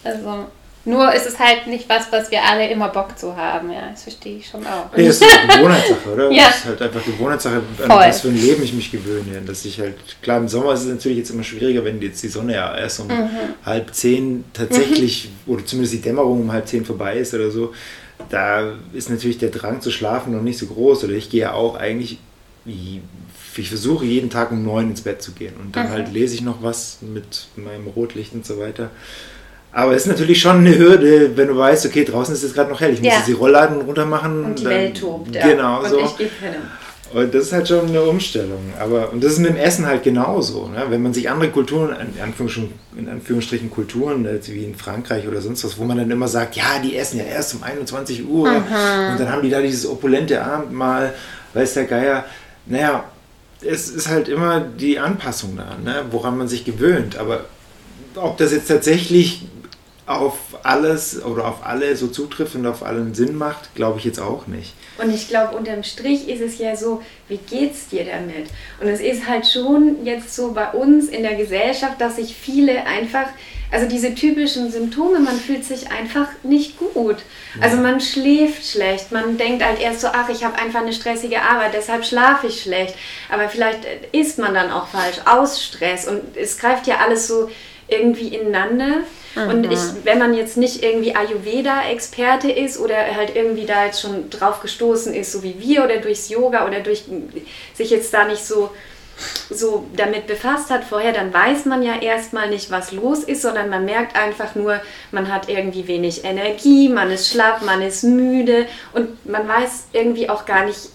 [0.04, 0.46] Also,
[0.86, 3.72] nur ist es halt nicht was, was wir alle immer Bock zu haben.
[3.72, 4.96] Ja, das verstehe ich schon auch.
[4.96, 6.30] Nee, das ist eine Gewohnheitssache, oder?
[6.30, 6.46] ja.
[6.46, 7.88] Das ist halt einfach Gewohnheitssache, an Voll.
[7.88, 9.42] was für ein Leben ich mich gewöhne.
[9.44, 12.28] Dass ich halt, klar, im Sommer ist es natürlich jetzt immer schwieriger, wenn jetzt die
[12.28, 13.28] Sonne ja erst um mhm.
[13.64, 15.52] halb zehn tatsächlich, mhm.
[15.54, 17.74] oder zumindest die Dämmerung um halb zehn vorbei ist oder so.
[18.28, 21.02] Da ist natürlich der Drang zu schlafen noch nicht so groß.
[21.02, 22.18] Oder ich gehe ja auch eigentlich,
[22.64, 25.54] ich versuche jeden Tag um neun ins Bett zu gehen.
[25.60, 25.90] Und dann mhm.
[25.90, 28.90] halt lese ich noch was mit meinem Rotlicht und so weiter.
[29.76, 32.70] Aber es ist natürlich schon eine Hürde, wenn du weißt, okay, draußen ist es gerade
[32.70, 33.18] noch hell, ich muss ja.
[33.18, 34.42] jetzt die Rollladen runter machen.
[34.42, 35.46] Und die dann, Welt tobt, ja.
[35.46, 35.98] Genau und so.
[36.18, 36.30] Ich
[37.12, 38.72] und das ist halt schon eine Umstellung.
[38.80, 40.68] Aber, und das ist mit dem Essen halt genauso.
[40.68, 40.82] Ne?
[40.88, 45.62] Wenn man sich andere Kulturen, in Anführungsstrichen, in Anführungsstrichen Kulturen, wie in Frankreich oder sonst
[45.62, 49.12] was, wo man dann immer sagt, ja, die essen ja erst um 21 Uhr Aha.
[49.12, 51.12] und dann haben die da dieses opulente Abendmahl,
[51.52, 52.24] weiß der Geier.
[52.64, 53.04] Naja,
[53.60, 56.06] es ist halt immer die Anpassung da, ne?
[56.10, 57.18] woran man sich gewöhnt.
[57.18, 57.44] Aber
[58.14, 59.46] ob das jetzt tatsächlich
[60.06, 64.20] auf alles oder auf alle so zutrifft und auf allen Sinn macht, glaube ich jetzt
[64.20, 64.72] auch nicht.
[64.98, 68.48] Und ich glaube, unterm Strich ist es ja so, wie geht's dir damit?
[68.80, 72.86] Und es ist halt schon jetzt so bei uns in der Gesellschaft, dass sich viele
[72.86, 73.26] einfach,
[73.72, 77.16] also diese typischen Symptome, man fühlt sich einfach nicht gut.
[77.60, 81.42] Also man schläft schlecht, man denkt halt erst so, ach, ich habe einfach eine stressige
[81.42, 82.94] Arbeit, deshalb schlafe ich schlecht.
[83.28, 83.80] Aber vielleicht
[84.12, 87.50] isst man dann auch falsch aus Stress und es greift ja alles so
[87.88, 89.00] irgendwie ineinander.
[89.36, 89.48] Mhm.
[89.48, 94.30] Und ich, wenn man jetzt nicht irgendwie Ayurveda-Experte ist oder halt irgendwie da jetzt schon
[94.30, 97.04] drauf gestoßen ist, so wie wir oder durchs Yoga oder durch
[97.74, 98.70] sich jetzt da nicht so
[99.48, 103.70] so damit befasst hat vorher, dann weiß man ja erstmal nicht, was los ist, sondern
[103.70, 108.66] man merkt einfach nur, man hat irgendwie wenig Energie, man ist schlapp, man ist müde
[108.92, 110.90] und man weiß irgendwie auch gar nicht,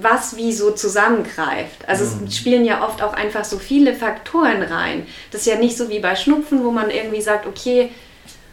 [0.00, 1.88] was wie so zusammengreift.
[1.88, 2.26] Also mhm.
[2.26, 5.06] es spielen ja oft auch einfach so viele Faktoren rein.
[5.30, 7.90] Das ist ja nicht so wie bei Schnupfen, wo man irgendwie sagt, okay,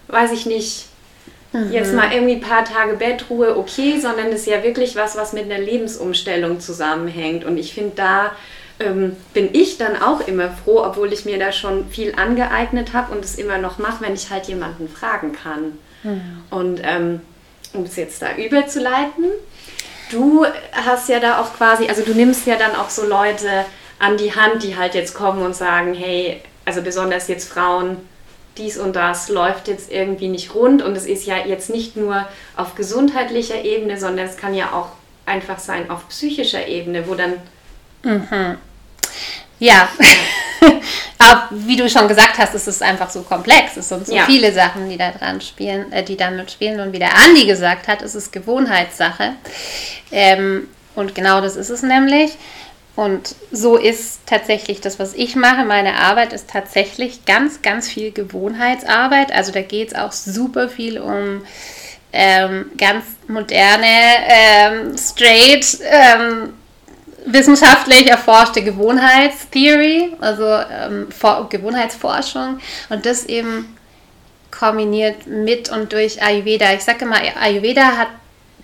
[0.08, 0.86] weiß ich nicht,
[1.54, 1.72] mhm.
[1.72, 5.34] jetzt mal irgendwie ein paar Tage Bettruhe, okay, sondern das ist ja wirklich was, was
[5.34, 7.46] mit einer Lebensumstellung zusammenhängt.
[7.46, 8.32] Und ich finde, da
[8.80, 13.14] ähm, bin ich dann auch immer froh, obwohl ich mir da schon viel angeeignet habe
[13.14, 15.78] und es immer noch mache, wenn ich halt jemanden fragen kann.
[16.04, 16.44] Mhm.
[16.50, 17.22] Und ähm,
[17.74, 19.26] um es jetzt da überzuleiten,
[20.12, 23.66] du hast ja da auch quasi, also du nimmst ja dann auch so Leute
[24.00, 27.98] an die Hand, die halt jetzt kommen und sagen, hey, also besonders jetzt Frauen,
[28.58, 32.28] dies und das läuft jetzt irgendwie nicht rund und es ist ja jetzt nicht nur
[32.58, 34.90] auf gesundheitlicher Ebene, sondern es kann ja auch
[35.26, 37.34] einfach sein auf psychischer Ebene, wo dann...
[38.04, 38.58] Mhm.
[39.62, 39.88] Ja,
[41.20, 43.78] aber wie du schon gesagt hast, es ist einfach so komplex.
[43.78, 44.26] Es sind so ja.
[44.26, 46.80] viele Sachen, die da dran spielen, äh, die damit spielen.
[46.80, 49.34] Und wie der Andi gesagt hat, es ist Gewohnheitssache.
[50.12, 52.32] Ähm, und genau das ist es nämlich.
[52.96, 55.64] Und so ist tatsächlich das, was ich mache.
[55.64, 59.32] Meine Arbeit ist tatsächlich ganz, ganz viel Gewohnheitsarbeit.
[59.32, 61.44] Also da geht es auch super viel um
[62.14, 63.86] ähm, ganz moderne,
[64.28, 66.54] ähm, straight, ähm,
[67.26, 71.08] wissenschaftlich erforschte Gewohnheitstheory, also ähm,
[71.50, 73.78] Gewohnheitsforschung und das eben
[74.50, 76.74] kombiniert mit und durch Ayurveda.
[76.74, 78.10] Ich sage immer, Ayurveda hat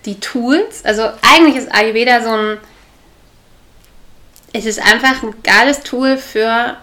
[0.04, 2.58] die Tools, also eigentlich ist Ayurveda so ein,
[4.52, 6.76] es ist einfach ein geiles Tool für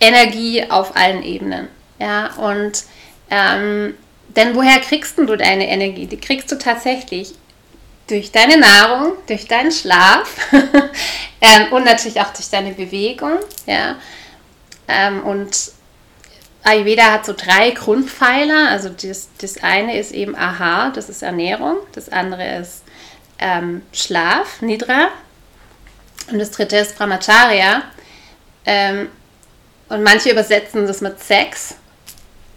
[0.00, 1.68] Energie auf allen Ebenen.
[1.98, 2.84] Ja, und
[3.30, 3.94] ähm,
[4.28, 6.06] denn woher kriegst du deine Energie?
[6.06, 7.34] Die kriegst du tatsächlich
[8.08, 10.34] durch deine Nahrung, durch deinen Schlaf
[11.40, 13.38] ähm, und natürlich auch durch deine Bewegung.
[13.66, 13.96] Ja?
[14.88, 15.72] Ähm, und
[16.64, 18.68] Ayurveda hat so drei Grundpfeiler.
[18.70, 21.76] Also das, das eine ist eben Aha, das ist Ernährung.
[21.92, 22.82] Das andere ist
[23.38, 25.08] ähm, Schlaf, Nidra.
[26.30, 27.82] Und das dritte ist Brahmacharya.
[28.66, 29.08] Ähm,
[29.88, 31.76] und manche übersetzen das mit Sex.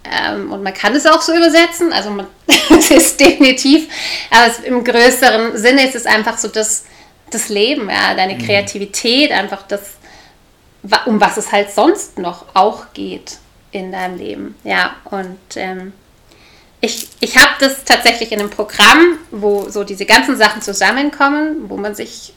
[0.04, 1.94] Ähm, und man kann es auch so übersetzen.
[1.94, 2.28] Also man,
[2.70, 3.88] es ist definitiv,
[4.30, 6.86] aber es, im größeren Sinne ist es einfach so das,
[7.30, 9.82] das Leben, ja, deine Kreativität, einfach das,
[11.06, 13.38] um was es halt sonst noch auch geht
[13.72, 14.56] in deinem Leben.
[14.64, 15.94] Ja, und ähm,
[16.82, 21.78] ich, ich habe das tatsächlich in einem Programm, wo so diese ganzen Sachen zusammenkommen, wo
[21.78, 22.34] man sich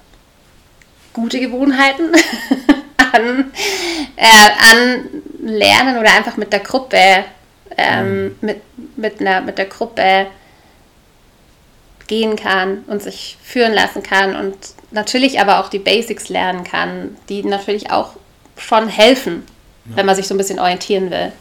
[1.14, 2.12] gute Gewohnheiten
[3.12, 3.52] an,
[4.16, 4.50] äh,
[5.40, 7.24] anlernen oder einfach mit der Gruppe,
[7.76, 8.60] ähm, mit,
[8.96, 10.26] mit, einer, mit der Gruppe
[12.06, 14.56] gehen kann und sich führen lassen kann und
[14.90, 18.10] natürlich aber auch die Basics lernen kann, die natürlich auch
[18.58, 19.44] schon helfen,
[19.84, 21.32] wenn man sich so ein bisschen orientieren will.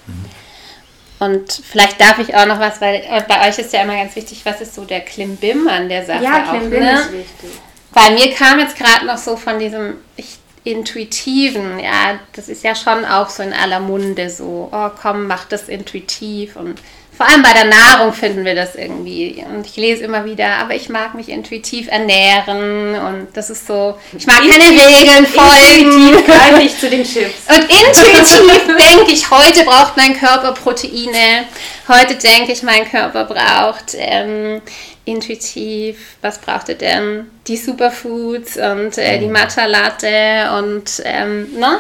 [1.19, 4.15] Und vielleicht darf ich auch noch was, weil äh, bei euch ist ja immer ganz
[4.15, 6.99] wichtig, was ist so der Klimbim an der Sache Ja, auch, Klimbim ne?
[6.99, 7.49] ist wichtig.
[7.93, 12.73] Bei mir kam jetzt gerade noch so von diesem ich, Intuitiven, ja, das ist ja
[12.75, 16.79] schon auch so in aller Munde so, oh komm, mach das intuitiv und
[17.15, 19.45] vor allem bei der Nahrung finden wir das irgendwie.
[19.47, 23.95] Und ich lese immer wieder, aber ich mag mich intuitiv ernähren und das ist so,
[24.17, 25.91] ich mag keine Regeln folgen.
[25.91, 27.43] Intuitiv greife ich zu den Chips.
[27.49, 31.45] Und intuitiv denke ich, heute braucht mein Körper Proteine.
[31.87, 34.61] Heute denke ich, mein Körper braucht ähm,
[35.05, 37.29] intuitiv, was braucht er denn?
[37.47, 41.79] Die Superfoods und äh, die Matcha Latte und ähm, ne?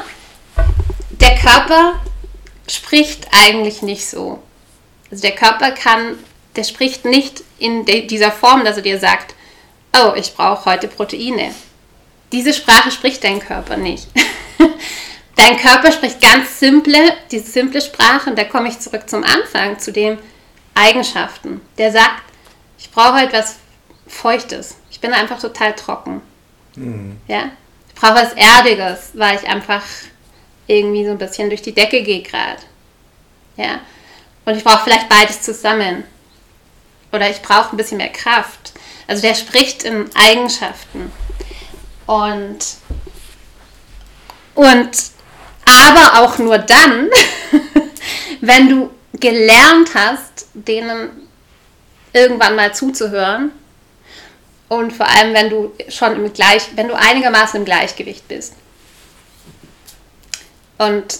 [1.09, 2.01] Der Körper
[2.67, 4.41] spricht eigentlich nicht so.
[5.09, 6.17] Also der Körper kann,
[6.55, 9.35] der spricht nicht in dieser Form, dass er dir sagt,
[9.95, 11.53] oh, ich brauche heute Proteine.
[12.31, 14.07] Diese Sprache spricht dein Körper nicht.
[15.35, 16.97] dein Körper spricht ganz simple,
[17.31, 20.17] diese simple Sprache, und da komme ich zurück zum Anfang, zu den
[20.73, 21.61] Eigenschaften.
[21.77, 22.23] Der sagt,
[22.93, 23.57] brauche etwas
[24.07, 24.75] Feuchtes.
[24.91, 26.21] Ich bin einfach total trocken.
[27.27, 27.51] Ja?
[27.87, 29.83] Ich brauche was Erdiges, weil ich einfach
[30.67, 32.61] irgendwie so ein bisschen durch die Decke gehe gerade.
[33.57, 33.79] Ja?
[34.45, 36.03] Und ich brauche vielleicht beides zusammen.
[37.11, 38.73] Oder ich brauche ein bisschen mehr Kraft.
[39.07, 41.11] Also der spricht in Eigenschaften.
[42.05, 42.59] Und,
[44.55, 44.97] und
[45.65, 47.09] aber auch nur dann,
[48.41, 51.22] wenn du gelernt hast, denen
[52.13, 53.51] irgendwann mal zuzuhören.
[54.69, 58.53] Und vor allem, wenn du schon im Gleich, wenn du einigermaßen im Gleichgewicht bist.
[60.77, 61.19] Und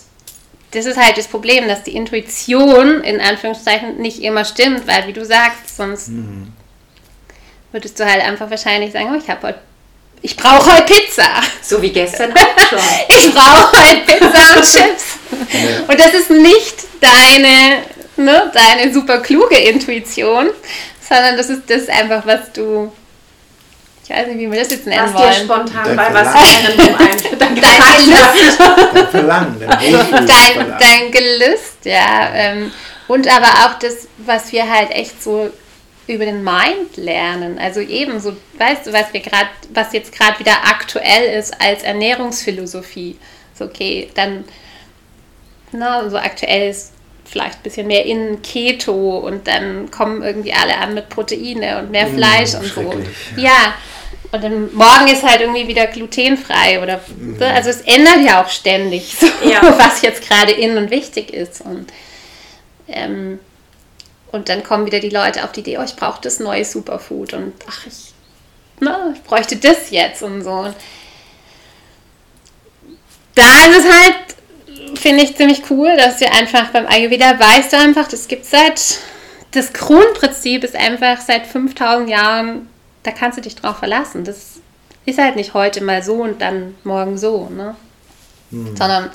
[0.71, 5.13] das ist halt das Problem, dass die Intuition in Anführungszeichen nicht immer stimmt, weil wie
[5.13, 6.09] du sagst, sonst
[7.71, 9.59] würdest du halt einfach wahrscheinlich sagen, oh, ich habe heute,
[10.21, 11.27] ich brauche heute Pizza.
[11.61, 12.79] So wie gestern auch schon.
[13.09, 15.03] Ich brauche heute Pizza und Chips.
[15.87, 17.83] Und das ist nicht deine,
[18.17, 20.49] ne, deine super kluge Intuition,
[21.07, 22.91] sondern das ist das einfach, was du,
[24.03, 25.45] ich weiß nicht, wie wir das jetzt nennen Was dir wollen.
[25.65, 26.65] spontan Dein bei was Verlangen.
[26.71, 27.39] anderem einfällt.
[27.41, 28.59] Dein Gelüst,
[28.93, 29.59] Dein Verlangen,
[30.27, 32.29] dein dein, Gelüst, ja.
[32.33, 32.71] Ähm,
[33.07, 35.49] und aber auch das, was wir halt echt so
[36.07, 37.57] über den Mind lernen.
[37.59, 41.83] Also eben so, weißt du, was wir gerade, was jetzt gerade wieder aktuell ist als
[41.83, 43.17] Ernährungsphilosophie.
[43.57, 44.43] So, okay, dann,
[45.71, 46.91] na, so aktuell ist
[47.25, 51.91] vielleicht ein bisschen mehr in Keto und dann kommen irgendwie alle an mit Proteine und
[51.91, 52.93] mehr Fleisch und so.
[53.37, 53.73] Ja.
[54.31, 56.99] Und dann morgen ist halt irgendwie wieder glutenfrei oder
[57.53, 59.61] also es ändert ja auch ständig, so, Ja.
[59.77, 61.61] was jetzt gerade in und wichtig ist.
[61.61, 61.93] Und,
[62.87, 63.39] ähm,
[64.31, 67.33] und dann kommen wieder die Leute auf die Idee, oh, ich brauche das neue Superfood
[67.33, 68.13] und ach, ich,
[68.79, 70.49] na, ich bräuchte das jetzt und so.
[70.49, 70.75] Und
[73.35, 74.15] da ist es halt,
[74.95, 78.99] finde ich, ziemlich cool, dass wir einfach beim Ayurveda weißt du einfach, das gibt seit,
[79.51, 82.69] das Grundprinzip ist einfach seit 5000 Jahren,
[83.03, 84.23] da kannst du dich drauf verlassen.
[84.23, 84.59] Das
[85.05, 87.75] ist halt nicht heute mal so und dann morgen so, ne?
[88.51, 89.09] Sondern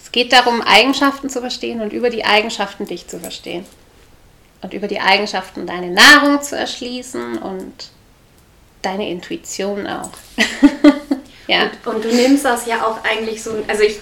[0.00, 3.64] es geht darum, Eigenschaften zu verstehen und über die Eigenschaften dich zu verstehen.
[4.60, 7.90] Und über die Eigenschaften deine Nahrung zu erschließen und
[8.82, 10.10] deine Intuition auch.
[11.46, 11.70] ja.
[11.84, 13.98] Und du nimmst das ja auch eigentlich so, also ich,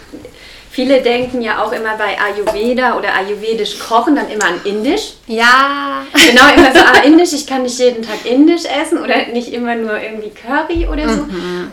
[0.72, 5.12] viele denken ja auch immer bei Ayurveda oder ayurvedisch kochen dann immer an Indisch.
[5.26, 6.04] Ja.
[6.12, 9.74] Genau, immer so, ah, Indisch, ich kann nicht jeden Tag Indisch essen oder nicht immer
[9.76, 11.26] nur irgendwie Curry oder so.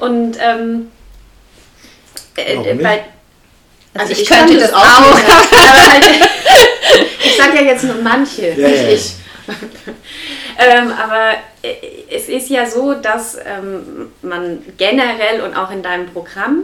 [0.06, 0.92] Und ähm,
[2.36, 2.84] äh, Warum nicht?
[2.84, 3.06] bei,
[3.94, 5.16] also ich kann könnte das auch.
[5.16, 6.06] nicht, aber halt,
[7.24, 8.90] ich sage ja jetzt nur manche, Ja, nicht ja.
[8.90, 9.12] ich.
[10.60, 11.32] ähm, aber
[11.64, 11.74] äh,
[12.12, 16.64] es ist ja so, dass ähm, man generell und auch in deinem Programm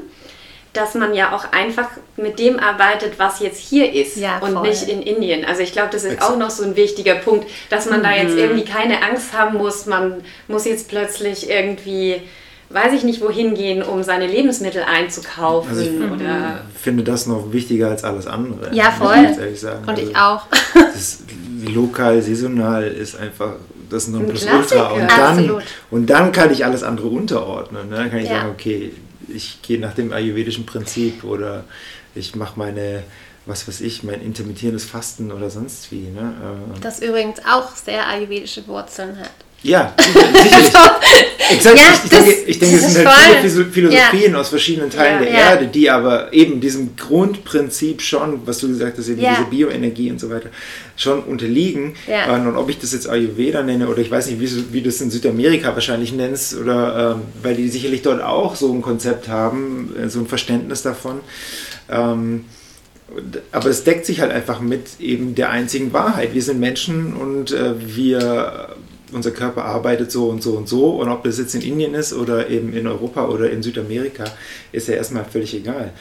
[0.77, 4.67] dass man ja auch einfach mit dem arbeitet, was jetzt hier ist Ja, und voll.
[4.67, 5.45] nicht in Indien.
[5.45, 6.31] Also ich glaube, das ist Exakt.
[6.31, 8.15] auch noch so ein wichtiger Punkt, dass man da Mhm.
[8.17, 12.21] jetzt irgendwie keine Angst haben muss, man muss jetzt plötzlich irgendwie,
[12.69, 17.51] weiß ich nicht, wohin gehen, um seine Lebensmittel einzukaufen Also ich- oder finde das noch
[17.51, 18.73] wichtiger als alles andere.
[18.73, 19.15] Ja, voll.
[19.15, 19.79] ich ganz ehrlich sagen.
[19.83, 20.45] Und Also ich auch.
[20.73, 21.19] Das
[21.73, 23.53] lokal, saisonal ist einfach
[23.89, 24.57] das Nonplusultra.
[24.57, 24.93] Klassiker.
[24.93, 25.63] Und dann, Absolut.
[25.91, 27.89] und dann kann ich alles andere unterordnen.
[27.89, 27.95] Ne?
[27.97, 28.37] Dann kann ich Ja.
[28.41, 28.91] sagen, okay,
[29.27, 31.65] ich gehe nach dem ayurvedischen Prinzip oder
[32.13, 33.03] ich mache meine,
[33.45, 36.07] was weiß ich, mein intermittierendes Fasten oder sonst wie.
[36.09, 36.33] Ne?
[36.75, 39.31] Äh, Das übrigens auch sehr ayurvedische Wurzeln hat.
[39.63, 40.73] Ja, sicherlich.
[41.49, 41.77] Exakt.
[41.77, 45.19] Ja, ich, das- denke, ich denke, es sind halt viele Philo- Philosophien aus verschiedenen Teilen
[45.23, 45.25] Ja.
[45.25, 45.49] der Ja.
[45.51, 49.35] Erde, die aber eben diesem Grundprinzip schon, was du gesagt hast, eben Ja.
[49.35, 50.49] diese Bioenergie und so weiter,
[50.95, 51.95] schon unterliegen.
[52.07, 52.27] Ja.
[52.37, 54.81] Äh, Und ob ich das jetzt Ayurveda nenne oder ich weiß nicht, wie, du- wie
[54.81, 58.81] du es in Südamerika wahrscheinlich nennst, oder ähm, weil die sicherlich dort auch so ein
[58.83, 61.21] Konzept haben, äh, so ein Verständnis davon.
[61.89, 62.45] Ähm,
[63.51, 66.33] aber es deckt sich halt einfach mit eben der einzigen Wahrheit.
[66.33, 68.69] Wir sind Menschen und äh, wir,
[69.11, 70.91] unser Körper arbeitet so und so und so.
[70.91, 74.25] Und ob das jetzt in Indien ist oder eben in Europa oder in Südamerika,
[74.71, 75.91] ist ja erstmal völlig egal.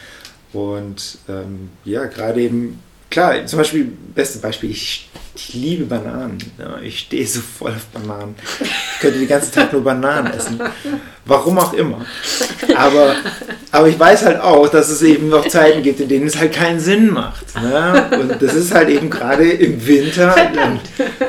[0.52, 2.80] Und ähm, ja, gerade eben,
[3.14, 6.38] klar, zum Beispiel, beste Beispiel, ich, ich liebe Bananen.
[6.58, 8.34] Ja, ich stehe so voll auf Bananen.
[8.60, 10.60] Ich könnte den ganzen Tag nur Bananen essen.
[11.24, 12.04] Warum auch immer.
[12.74, 13.14] Aber,
[13.70, 16.52] aber ich weiß halt auch, dass es eben noch Zeiten gibt, in denen es halt
[16.52, 17.54] keinen Sinn macht.
[17.54, 18.10] Ne?
[18.20, 20.34] Und das ist halt eben gerade im Winter,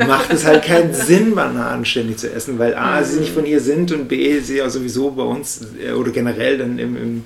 [0.07, 3.61] macht es halt keinen Sinn, Bananen ständig zu essen, weil A, sie nicht von hier
[3.61, 7.23] sind und B, sie ja sowieso bei uns äh, oder generell dann im,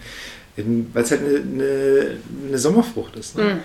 [0.58, 2.18] im, weil es halt eine, eine,
[2.50, 3.38] eine Sommerfrucht ist.
[3.38, 3.62] Ne?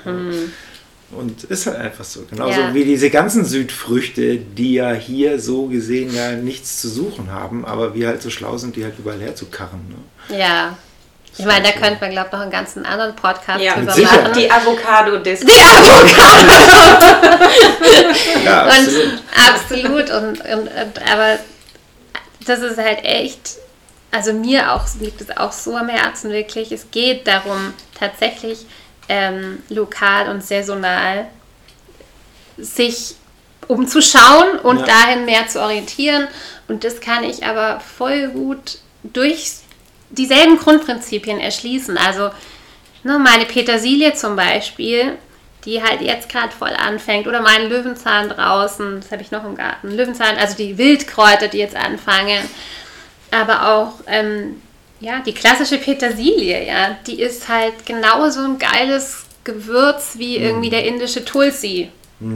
[1.10, 2.24] Und ist halt einfach so.
[2.28, 2.74] Genauso Ja.
[2.74, 7.94] wie diese ganzen Südfrüchte, die ja hier so gesehen ja nichts zu suchen haben, aber
[7.94, 9.80] wir halt so schlau sind, die halt überall herzukarren.
[10.28, 10.36] Ne?
[10.38, 10.76] Ja.
[11.36, 14.22] Ich meine, da könnte man, glaube ich, noch einen ganzen anderen Podcast ja, drüber Sicher.
[14.22, 14.32] machen.
[14.36, 17.44] die avocado dis Die Avocado.
[18.44, 19.04] Ja, absolut.
[19.04, 20.10] Und absolut.
[20.10, 21.38] Und, und, und aber
[22.46, 23.56] das ist halt echt,
[24.10, 26.70] also mir auch liegt es auch so am Herzen wirklich.
[26.72, 28.66] Es geht darum, tatsächlich
[29.08, 31.26] ähm, lokal und saisonal
[32.56, 33.16] sich
[33.68, 34.86] umzuschauen und Ja.
[34.86, 36.28] dahin mehr zu orientieren.
[36.68, 39.52] Und das kann ich aber voll gut durch
[40.10, 41.98] dieselben Grundprinzipien erschließen.
[41.98, 42.30] Also
[43.02, 45.16] ne, meine Petersilie zum Beispiel,
[45.64, 49.56] die halt jetzt gerade voll anfängt, oder mein Löwenzahn draußen, das habe ich noch im
[49.56, 52.48] Garten, Löwenzahn, also die Wildkräuter, die jetzt anfangen,
[53.30, 54.60] aber auch ähm,
[55.04, 60.84] ja, die klassische Petersilie, ja, die ist halt genauso ein geiles Gewürz wie irgendwie der
[60.84, 61.90] indische Tulsi,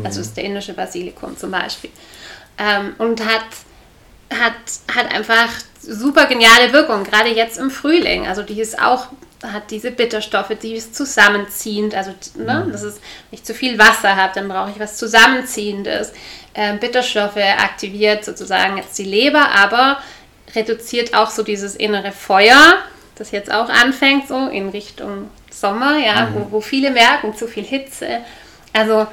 [0.04, 1.90] also ist der indische Basilikum zum Beispiel,
[2.58, 3.44] ähm, und hat
[4.30, 4.52] hat,
[4.94, 5.48] hat einfach
[5.80, 8.26] super geniale Wirkung, gerade jetzt im Frühling.
[8.26, 9.06] Also die ist auch,
[9.42, 11.94] hat diese Bitterstoffe, die ist zusammenziehend.
[11.94, 13.00] Also, ne, das ist,
[13.30, 16.12] wenn ich zu viel Wasser habe, dann brauche ich was Zusammenziehendes.
[16.54, 19.98] Ähm, Bitterstoffe aktiviert sozusagen jetzt die Leber, aber
[20.54, 22.78] reduziert auch so dieses innere Feuer,
[23.16, 27.64] das jetzt auch anfängt, so in Richtung Sommer, ja, wo, wo viele merken, zu viel
[27.64, 28.20] Hitze.
[28.72, 29.06] Also,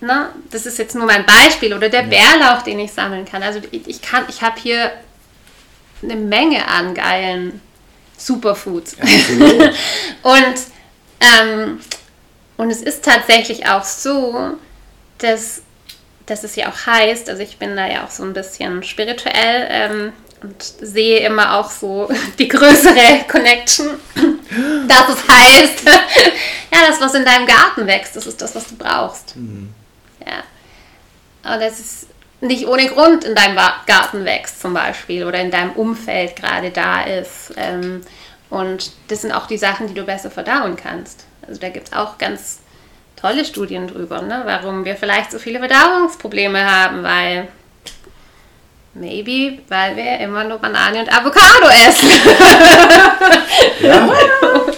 [0.00, 0.30] Ne?
[0.50, 3.42] Das ist jetzt nur mein Beispiel oder der Bärlauch, den ich sammeln kann.
[3.42, 4.92] Also ich, kann, ich habe hier
[6.02, 7.60] eine Menge an geilen
[8.16, 8.96] Superfoods.
[10.22, 10.54] Und,
[11.20, 11.80] ähm,
[12.56, 14.54] und es ist tatsächlich auch so,
[15.18, 15.62] dass,
[16.26, 19.66] dass es ja auch heißt, also ich bin da ja auch so ein bisschen spirituell
[19.70, 23.88] ähm, und sehe immer auch so die größere Connection,
[24.88, 25.84] dass es heißt,
[26.72, 29.34] ja, das, was in deinem Garten wächst, das ist das, was du brauchst.
[30.26, 30.42] Ja.
[31.42, 32.06] Aber das ist
[32.40, 37.02] nicht ohne Grund in deinem Garten wächst zum Beispiel oder in deinem Umfeld gerade da
[37.02, 37.52] ist.
[37.56, 38.02] Ähm,
[38.48, 41.24] und das sind auch die Sachen, die du besser verdauen kannst.
[41.46, 42.60] Also da gibt es auch ganz
[43.16, 44.42] tolle Studien drüber, ne?
[44.44, 47.48] warum wir vielleicht so viele Verdauungsprobleme haben, weil
[48.94, 52.08] maybe, weil wir immer nur Banane und Avocado essen.
[53.82, 54.06] Ja,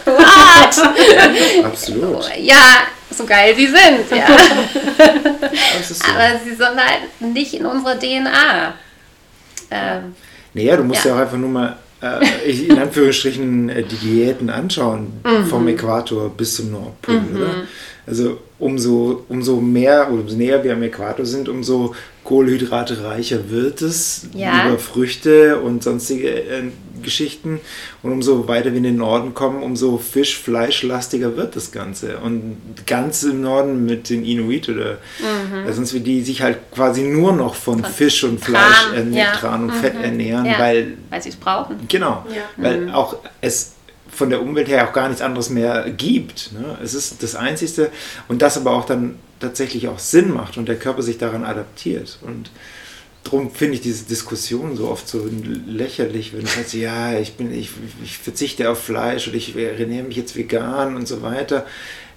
[0.04, 1.64] What?
[1.64, 2.24] absolut.
[2.38, 4.26] ja, so geil sie sind, ja.
[5.82, 5.94] So.
[6.04, 8.74] Aber sie sind halt nicht in unserer DNA.
[9.70, 10.14] Ähm,
[10.54, 11.16] Naja, du musst ja, Ja.
[11.16, 15.46] auch einfach nur mal äh, ich- in Anführungsstrichen äh, die Diäten anschauen, Mhm.
[15.46, 17.54] vom Äquator bis zum Nordpol, oder?
[18.06, 21.94] Also umso, umso mehr oder umso näher wir am Äquator sind, umso
[22.24, 24.68] kohlenhydratereicher wird es Ja.
[24.68, 26.62] über Früchte und sonstige äh,
[27.02, 27.60] Geschichten.
[28.02, 32.18] Und umso weiter wir in den Norden kommen, umso Fisch, Fleischlastiger wird das Ganze.
[32.18, 32.56] Und
[32.86, 34.98] ganz im Norden mit den Inuit oder
[35.66, 39.32] äh, sonst wie die sich halt quasi nur noch von, Fisch und Fleisch, ernähren, ja.
[39.32, 41.76] Tran und Fett ernähren, ja, weil weil sie es brauchen.
[41.88, 42.42] Genau, Ja.
[42.56, 43.72] weil auch es
[44.12, 46.52] von der Umwelt her auch gar nichts anderes mehr gibt.
[46.52, 46.78] Ne?
[46.82, 47.90] Es ist das Einzige
[48.28, 52.18] und das aber auch dann tatsächlich auch Sinn macht und der Körper sich daran adaptiert.
[52.22, 52.50] Und
[53.24, 55.26] darum finde ich diese Diskussion so oft so
[55.66, 57.70] lächerlich, wenn es heißt, ja, ich, bin, ich,
[58.04, 61.66] ich verzichte auf Fleisch oder ich ernähre mich jetzt vegan und so weiter.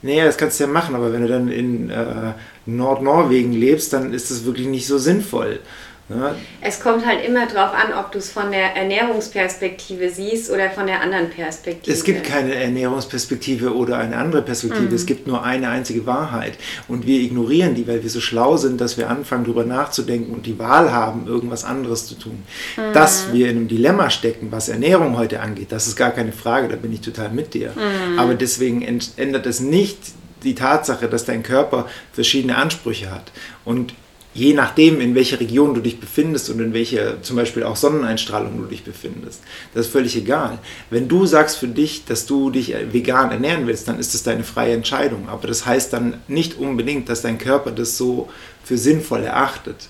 [0.01, 2.33] Naja, das kannst du ja machen, aber wenn du dann in äh,
[2.65, 5.59] Nordnorwegen lebst, dann ist das wirklich nicht so sinnvoll.
[6.07, 6.35] Ja.
[6.61, 10.85] Es kommt halt immer darauf an, ob du es von der Ernährungsperspektive siehst oder von
[10.85, 11.91] der anderen Perspektive.
[11.91, 14.83] Es gibt keine Ernährungsperspektive oder eine andere Perspektive.
[14.83, 14.93] Mhm.
[14.93, 16.59] Es gibt nur eine einzige Wahrheit.
[16.87, 20.45] Und wir ignorieren die, weil wir so schlau sind, dass wir anfangen, darüber nachzudenken und
[20.45, 22.43] die Wahl haben, irgendwas anderes zu tun.
[22.77, 22.93] Mhm.
[22.93, 26.67] Dass wir in einem Dilemma stecken, was Ernährung heute angeht, das ist gar keine Frage,
[26.67, 27.71] da bin ich total mit dir.
[27.71, 28.19] Mhm.
[28.19, 28.83] Aber deswegen
[29.17, 29.97] ändert es nicht
[30.43, 33.31] die Tatsache, dass dein Körper verschiedene Ansprüche hat.
[33.63, 33.95] Und
[34.35, 38.57] je nachdem, in welcher Region du dich befindest und in welcher zum Beispiel auch Sonneneinstrahlung
[38.57, 39.41] du dich befindest.
[39.73, 40.59] Das ist völlig egal.
[40.89, 44.43] Wenn du sagst für dich, dass du dich vegan ernähren willst, dann ist das deine
[44.43, 45.29] freie Entscheidung.
[45.29, 48.27] Aber das heißt dann nicht unbedingt, dass dein Körper das so
[48.63, 49.87] für sinnvoll erachtet.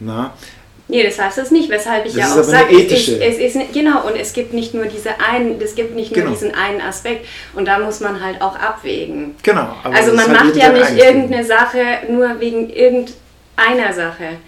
[0.00, 0.32] Na?
[0.88, 4.06] Nee, das heißt es nicht, weshalb ich das ja auch sage, es, es ist, genau,
[4.06, 6.34] und es gibt nicht nur diese einen, es gibt nicht nur genau.
[6.34, 9.34] diesen einen Aspekt und da muss man halt auch abwägen.
[9.42, 9.74] Genau.
[9.84, 11.78] also man macht ja nicht irgendeine Sache
[12.10, 13.21] nur wegen irgendeinem
[13.56, 14.38] einer Sache.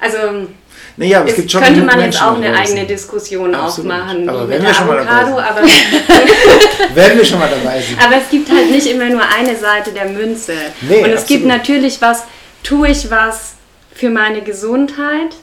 [0.00, 0.48] Also
[0.96, 3.92] naja, aber es, es könnte man jetzt auch eine eigene Diskussion Absolut.
[3.92, 6.94] aufmachen, aber wenn wir schon Avocado, mal dabei sind.
[6.94, 8.04] wenn wir schon mal dabei sind.
[8.04, 10.54] Aber es gibt halt nicht immer nur eine Seite der Münze.
[10.82, 11.28] Nee, Und es absolut.
[11.28, 12.24] gibt natürlich was,
[12.62, 13.54] tue ich was
[13.94, 15.34] für meine Gesundheit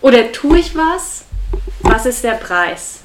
[0.00, 1.24] oder tue ich was?
[1.80, 3.00] Was ist der Preis?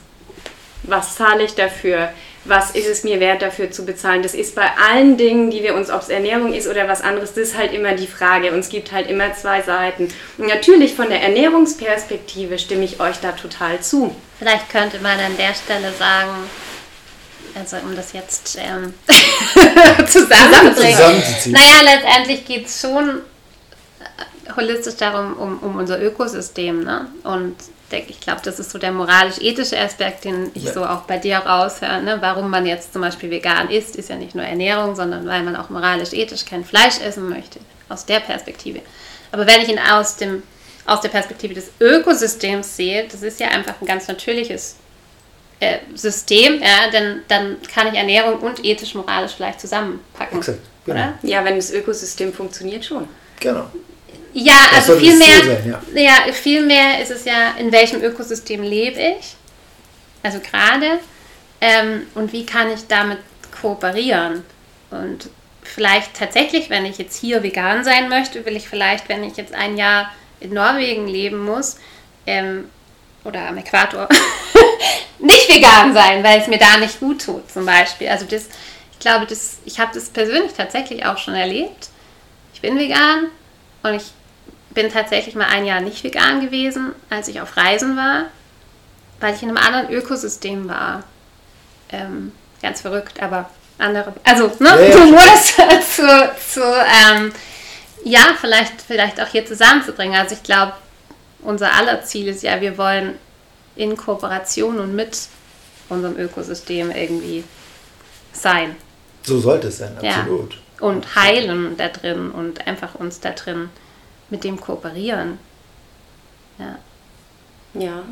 [0.83, 2.09] Was zahle ich dafür?
[2.43, 4.23] Was ist es mir wert dafür zu bezahlen?
[4.23, 7.33] Das ist bei allen Dingen, die wir uns, ob es Ernährung ist oder was anderes,
[7.33, 8.51] das ist halt immer die Frage.
[8.51, 10.07] Und es gibt halt immer zwei Seiten.
[10.37, 14.15] Und natürlich von der Ernährungsperspektive stimme ich euch da total zu.
[14.39, 16.31] Vielleicht könnte man an der Stelle sagen,
[17.53, 18.93] also um das jetzt ähm,
[20.07, 20.95] zusammenzubringen.
[20.95, 21.53] zusammenzuziehen.
[21.53, 23.21] Naja, letztendlich geht es schon
[23.99, 26.83] äh, holistisch darum, um, um unser Ökosystem.
[26.83, 27.07] Ne?
[27.23, 27.55] Und
[27.91, 30.73] denke, ich glaube, das ist so der moralisch-ethische Aspekt, den ich ja.
[30.73, 32.01] so auch bei dir raushöre.
[32.01, 32.17] Ne?
[32.21, 35.55] Warum man jetzt zum Beispiel vegan isst, ist ja nicht nur Ernährung, sondern weil man
[35.55, 37.59] auch moralisch-ethisch kein Fleisch essen möchte.
[37.89, 38.79] Aus der Perspektive.
[39.31, 40.43] Aber wenn ich ihn aus, dem,
[40.85, 44.77] aus der Perspektive des Ökosystems sehe, das ist ja einfach ein ganz natürliches
[45.59, 50.39] äh, System, ja, denn dann kann ich Ernährung und ethisch-moralisch vielleicht zusammenpacken.
[50.39, 50.97] Exakt, genau.
[50.97, 51.13] oder?
[51.21, 53.07] Ja, wenn das Ökosystem funktioniert schon.
[53.39, 53.69] Genau.
[54.33, 56.01] Ja, das also vielmehr, sein, ja.
[56.01, 59.35] ja, vielmehr ist es ja, in welchem Ökosystem lebe ich,
[60.23, 60.99] also gerade,
[61.59, 63.19] ähm, und wie kann ich damit
[63.61, 64.43] kooperieren.
[64.89, 65.29] Und
[65.63, 69.53] vielleicht tatsächlich, wenn ich jetzt hier vegan sein möchte, will ich vielleicht, wenn ich jetzt
[69.53, 71.77] ein Jahr in Norwegen leben muss,
[72.25, 72.69] ähm,
[73.23, 74.07] oder am Äquator,
[75.19, 78.07] nicht vegan sein, weil es mir da nicht gut tut, zum Beispiel.
[78.07, 78.47] Also das,
[78.91, 81.89] ich glaube, das, ich habe das persönlich tatsächlich auch schon erlebt.
[82.53, 83.27] Ich bin vegan
[83.83, 84.11] und ich
[84.73, 88.25] bin tatsächlich mal ein Jahr nicht vegan gewesen, als ich auf Reisen war,
[89.19, 91.03] weil ich in einem anderen Ökosystem war.
[91.89, 94.13] Ähm, ganz verrückt, aber andere.
[94.23, 95.05] Also, ne, ja, ja.
[95.05, 96.03] nur das zu,
[96.53, 97.33] zu ähm,
[98.03, 100.19] ja, vielleicht, vielleicht auch hier zusammenzubringen.
[100.19, 100.73] Also ich glaube,
[101.41, 103.15] unser aller Ziel ist ja, wir wollen
[103.75, 105.27] in Kooperation und mit
[105.89, 107.43] unserem Ökosystem irgendwie
[108.33, 108.75] sein.
[109.23, 110.53] So sollte es sein, absolut.
[110.53, 110.87] Ja.
[110.87, 113.69] Und heilen da drin und einfach uns da drin
[114.31, 115.37] mit dem kooperieren.
[116.57, 116.79] Ja.
[117.73, 118.03] Ja.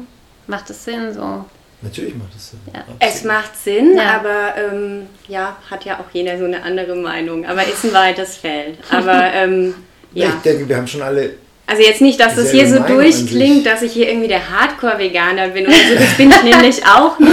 [0.45, 1.45] Macht es Sinn so?
[1.81, 2.59] Natürlich macht es Sinn.
[2.73, 2.83] Ja.
[2.99, 4.15] Es macht Sinn, ja.
[4.15, 7.45] aber ähm, ja, hat ja auch jeder so eine andere Meinung.
[7.45, 8.77] Aber ist ein weites Feld.
[8.91, 9.73] Aber ähm,
[10.13, 10.27] ja.
[10.27, 11.35] Ich denke, wir haben schon alle.
[11.65, 15.67] Also jetzt nicht, dass das hier so durchklingt, dass ich hier irgendwie der Hardcore-Veganer bin
[15.67, 15.95] oder so.
[15.95, 17.31] Das bin ich nämlich auch nicht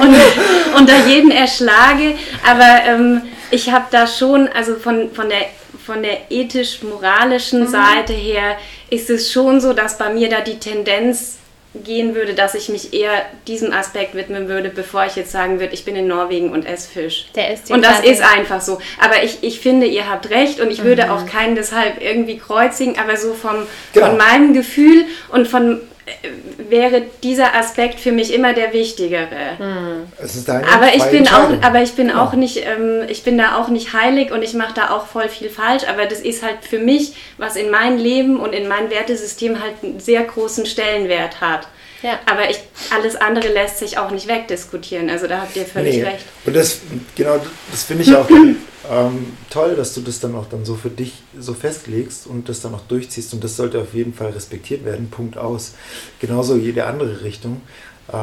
[0.00, 2.14] und unter jeden erschlage.
[2.48, 5.46] Aber ähm, ich habe da schon, also von, von der
[5.84, 7.68] von der ethisch-moralischen mhm.
[7.68, 8.56] Seite her
[8.90, 11.38] ist es schon so, dass bei mir da die Tendenz
[11.74, 15.72] gehen würde, dass ich mich eher diesem Aspekt widmen würde, bevor ich jetzt sagen würde,
[15.72, 17.26] ich bin in Norwegen und esse Fisch.
[17.34, 18.78] Der ist und das ist einfach so.
[19.00, 20.84] Aber ich, ich finde, ihr habt recht und ich mhm.
[20.84, 24.08] würde auch keinen deshalb irgendwie kreuzigen, aber so vom, genau.
[24.08, 25.80] von meinem Gefühl und von
[26.72, 29.36] wäre dieser Aspekt für mich immer der wichtigere.
[30.72, 32.24] Aber ich bin auch, aber ich bin ja.
[32.24, 35.28] auch nicht, ähm, ich bin da auch nicht heilig und ich mache da auch voll
[35.28, 35.84] viel falsch.
[35.88, 39.74] Aber das ist halt für mich, was in meinem Leben und in meinem Wertesystem halt
[39.82, 41.68] einen sehr großen Stellenwert hat.
[42.02, 42.18] Ja.
[42.26, 42.58] Aber ich,
[42.94, 45.08] alles andere lässt sich auch nicht wegdiskutieren.
[45.10, 46.02] Also da habt ihr völlig nee.
[46.04, 46.24] recht.
[46.44, 46.78] Und das,
[47.14, 47.40] genau,
[47.70, 48.28] das finde ich auch
[48.90, 52.60] ähm, toll, dass du das dann auch dann so für dich so festlegst und das
[52.60, 53.32] dann auch durchziehst.
[53.34, 55.10] Und das sollte auf jeden Fall respektiert werden.
[55.10, 55.74] Punkt aus.
[56.20, 57.60] Genauso jede andere Richtung.
[58.12, 58.18] Ähm,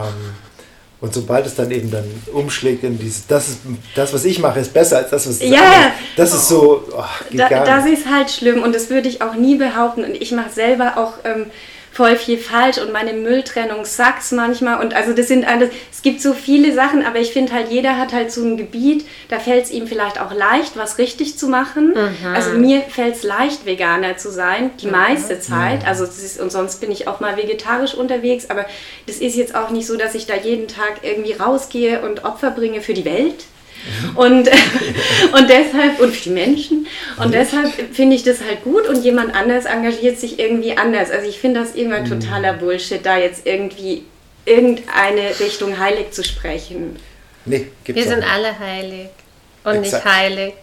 [1.02, 2.04] Und sobald es dann eben dann
[2.34, 3.60] umschlägt in dieses, das ist
[3.96, 5.62] das, was ich mache, ist besser als das, was Ja.
[5.62, 8.00] andere- Das ist so, oh, geht Da, gar das nicht.
[8.00, 10.04] ist halt schlimm und das würde ich auch nie behaupten.
[10.04, 11.46] Und ich mache selber auch ähm,
[12.00, 14.80] voll viel falsch und meine Mülltrennung sucks manchmal.
[14.80, 17.98] Und also das sind alles, es gibt so viele Sachen, aber ich finde halt, jeder
[17.98, 21.50] hat halt so ein Gebiet, da fällt es ihm vielleicht auch leicht, was richtig zu
[21.50, 21.94] machen.
[22.34, 25.86] Also mir fällt es leicht, Veganer zu sein, die meiste Zeit.
[25.86, 28.66] Also ist, und sonst bin ich auch mal vegetarisch unterwegs, aber
[29.06, 32.52] das ist jetzt auch nicht so, dass ich da jeden Tag irgendwie rausgehe und Opfer
[32.52, 33.44] bringe für die Welt.
[34.16, 34.50] Und,
[35.34, 39.36] und deshalb, und für die Menschen, und deshalb finde ich das halt gut und jemand
[39.36, 41.12] anders engagiert sich irgendwie anders.
[41.12, 44.04] Also ich finde das immer totaler Bullshit, da jetzt irgendwie
[44.46, 46.98] irgendeine Richtung heilig zu sprechen.
[47.46, 49.10] Nee, gibt's Wir sind auch alle heilig
[49.64, 50.06] und Exakt.
[50.06, 50.54] nicht heilig.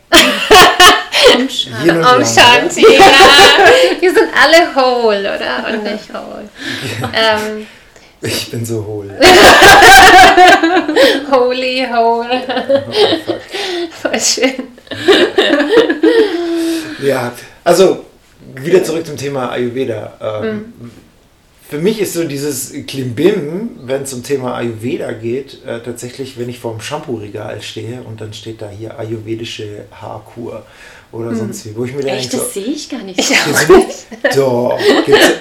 [1.34, 4.00] Om Shanti, ja.
[4.00, 5.68] Wir sind alle whole, oder?
[5.68, 6.48] Und nicht whole.
[7.12, 7.66] Ähm, oder?
[8.22, 9.10] Ich bin so hohl.
[11.30, 11.86] holy.
[11.94, 12.24] Oh,
[13.24, 13.40] fuck.
[14.02, 14.52] Voll schön.
[17.02, 17.32] Ja,
[17.64, 18.04] also
[18.54, 20.40] wieder zurück zum Thema Ayurveda.
[20.42, 20.90] Ähm, Mhm.
[21.68, 26.48] Für mich ist so dieses Klimbim, wenn es um Thema Ayurveda geht, äh, tatsächlich, wenn
[26.48, 30.64] ich vorm Shampoo-Regal stehe und dann steht da hier ayurvedische Haarkur
[31.10, 32.04] oder sonst wie, wo ich mir.
[32.04, 33.18] Echt, denke, das so, sehe ich gar nicht.
[33.18, 33.34] Ich so.
[33.34, 34.06] auch nicht.
[34.36, 34.78] doch,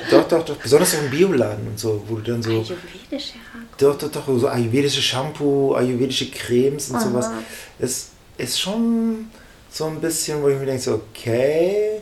[0.09, 3.65] doch, doch, doch, besonders so im Bioladen und so, wo du dann so, Ayurvedische Haare.
[3.77, 7.29] doch, doch, doch, so ayurvedische Shampoo, ayurvedische Cremes und sowas,
[7.77, 9.29] ist, ist schon
[9.69, 12.01] so ein bisschen, wo ich mir denke, so, okay,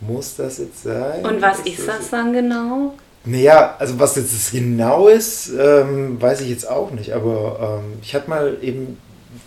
[0.00, 1.24] muss das jetzt sein?
[1.24, 2.94] Und was ist das dann genau?
[3.26, 7.12] Naja, also was jetzt genau ist, ähm, weiß ich jetzt auch nicht.
[7.12, 8.98] Aber ähm, ich hatte mal eben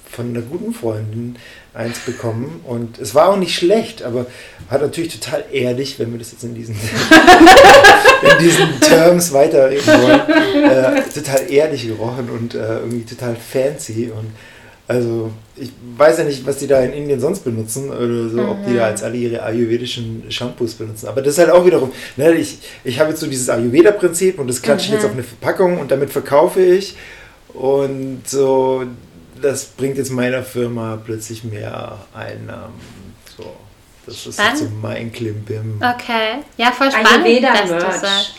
[0.09, 1.35] von einer guten Freundin
[1.75, 4.25] eins bekommen und es war auch nicht schlecht, aber
[4.69, 6.75] hat natürlich total ehrlich, wenn wir das jetzt in diesen,
[8.23, 14.31] in diesen Terms weiterreden wollen, äh, total ehrlich gerochen und äh, irgendwie total fancy und
[14.87, 18.65] also ich weiß ja nicht, was die da in Indien sonst benutzen oder so, ob
[18.65, 21.07] die da als alle ihre ayurvedischen Shampoos benutzen.
[21.07, 24.47] Aber das ist halt auch wiederum, ne, ich, ich habe jetzt so dieses Ayurveda-Prinzip und
[24.47, 26.95] das klatsche ich jetzt auf eine Verpackung und damit verkaufe ich.
[27.49, 28.85] Und so,
[29.41, 32.75] das bringt jetzt meiner Firma plötzlich mehr Einnahmen.
[33.35, 33.43] So,
[34.05, 35.81] das ist jetzt so mein Klimbim.
[35.81, 36.43] Okay.
[36.55, 38.33] Ja, voll spannend, dass du sagst.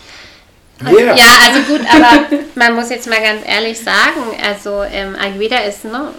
[0.81, 1.17] Yeah.
[1.17, 5.85] Ja, also gut, aber man muss jetzt mal ganz ehrlich sagen, also ähm, Ayurveda ist
[5.85, 6.13] ne,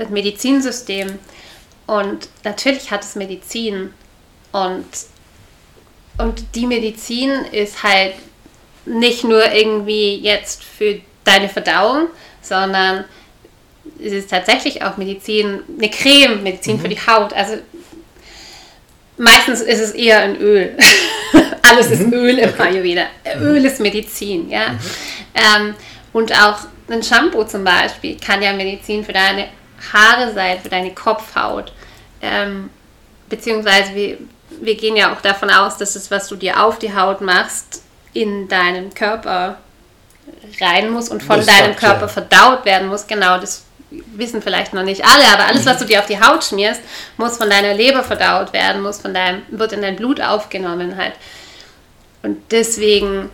[0.00, 1.18] das Medizinsystem
[1.86, 3.92] und natürlich hat es Medizin
[4.52, 4.86] und,
[6.18, 8.14] und die Medizin ist halt
[8.86, 12.06] nicht nur irgendwie jetzt für deine Verdauung,
[12.40, 13.04] sondern
[13.98, 17.32] es ist tatsächlich auch Medizin, eine Creme, Medizin für die Haut.
[17.32, 17.58] Also
[19.18, 20.76] meistens ist es eher ein Öl.
[21.62, 23.06] Alles ist Öl im Ayurveda.
[23.38, 24.78] Öl ist Medizin, ja.
[25.34, 25.74] Ähm,
[26.12, 29.48] und auch ein Shampoo zum Beispiel kann ja Medizin für deine
[29.92, 31.72] Haare sein, für deine Kopfhaut.
[32.22, 32.70] Ähm,
[33.28, 34.18] beziehungsweise wir,
[34.60, 37.82] wir gehen ja auch davon aus, dass das, was du dir auf die Haut machst,
[38.12, 39.58] in deinen Körper
[40.60, 41.88] rein muss und von Das deinem sagt ja.
[41.88, 43.06] Körper verdaut werden muss.
[43.06, 46.44] Genau, das wissen vielleicht noch nicht alle, aber alles, was du dir auf die Haut
[46.44, 46.80] schmierst,
[47.16, 51.14] muss von deiner Leber verdaut werden, muss von deinem, wird in dein Blut aufgenommen halt.
[52.22, 53.30] Und deswegen,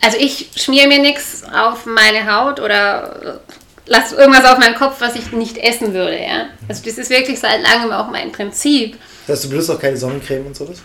[0.00, 3.40] also ich schmier mir nichts auf meine Haut oder
[3.88, 6.46] lasse irgendwas auf meinen Kopf, was ich nicht essen würde, ja.
[6.68, 8.96] Also das ist wirklich seit langem auch mein Prinzip.
[9.26, 10.78] Hast du bloß auch keine Sonnencreme und sowas?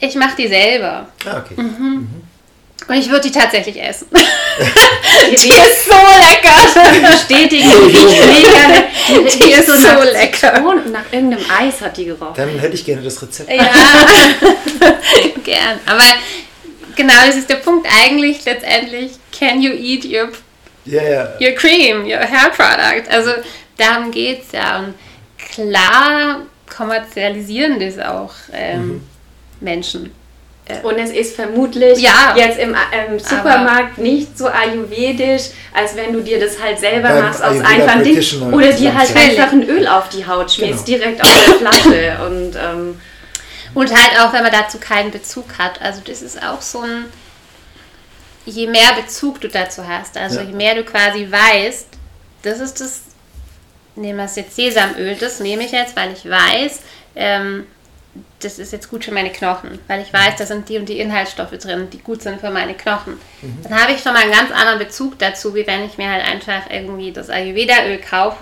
[0.00, 1.08] Ich mache die selber.
[1.26, 1.60] Ah, okay.
[1.60, 2.08] Mhm.
[2.86, 4.06] Und ich würde die tatsächlich essen.
[4.12, 7.10] die ist so lecker.
[7.10, 8.84] Bestätigen, die riecht mega.
[9.08, 10.54] Die, Die ist so nach lecker.
[10.54, 12.34] Zitronen, nach irgendeinem Eis hat die gerochen.
[12.36, 13.50] Dann hätte ich gerne das Rezept.
[13.50, 13.64] Ja,
[15.44, 15.80] gern.
[15.86, 16.04] Aber
[16.94, 19.12] genau, das ist der Punkt eigentlich letztendlich.
[19.36, 20.28] Can you eat your,
[20.84, 21.28] Ja.
[21.40, 23.08] your cream, your hair product?
[23.10, 23.30] Also
[23.76, 24.78] darum geht es ja.
[24.78, 24.94] Und
[25.54, 26.40] klar
[26.74, 29.02] kommerzialisieren das auch ähm,
[29.60, 30.14] Menschen.
[30.82, 32.34] Und es ist vermutlich Ja.
[32.36, 37.42] jetzt im ähm, Supermarkt nicht so ayurvedisch, als wenn du dir das halt selber machst
[37.42, 38.52] aus einfachen Ding.
[38.52, 40.98] Oder dir halt einfach ein Öl auf die Haut schmierst, Genau.
[40.98, 42.18] direkt aus der Flasche.
[42.26, 43.00] Und ähm,
[43.72, 45.80] Und halt auch, wenn man dazu keinen Bezug hat.
[45.80, 47.06] Also das ist auch so ein,
[48.48, 50.46] je mehr Bezug du dazu hast, also Ja.
[50.46, 51.86] je mehr du quasi weißt,
[52.42, 53.02] das ist das,
[53.96, 56.80] nehmen wir es jetzt Sesamöl, das nehme ich jetzt, weil ich weiß,
[57.16, 57.66] ähm,
[58.40, 60.98] das ist jetzt gut für meine Knochen, weil ich weiß, da sind die und die
[60.98, 63.20] Inhaltsstoffe drin, die gut sind für meine Knochen.
[63.62, 66.24] Dann habe ich schon mal einen ganz anderen Bezug dazu, wie wenn ich mir halt
[66.26, 68.38] einfach irgendwie das Ayurveda-Öl kaufe,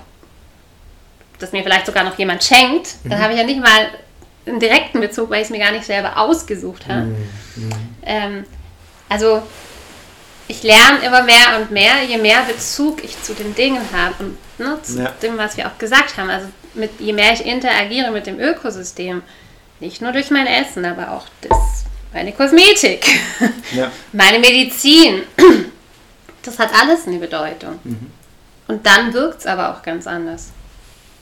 [1.39, 3.89] das mir vielleicht sogar noch jemand schenkt, dann habe ich ja nicht mal
[4.47, 7.15] einen direkten Bezug, weil ich es mir gar nicht selber ausgesucht habe.
[8.05, 8.45] Ähm,
[9.09, 9.43] also
[10.49, 14.39] ich lerne immer mehr und mehr, je mehr Bezug ich zu den Dingen habe und
[14.59, 15.11] ne, zu Ja.
[15.23, 16.31] dem, was wir auch gesagt haben.
[16.31, 19.23] Also mit, je mehr ich interagiere mit dem Ökosystem,
[19.81, 23.05] nicht nur durch mein Essen, aber auch das, meine Kosmetik,
[23.73, 23.91] Ja.
[24.13, 25.23] meine Medizin,
[26.43, 27.79] das hat alles eine Bedeutung.
[28.69, 30.51] Und dann wirkt es aber auch ganz anders.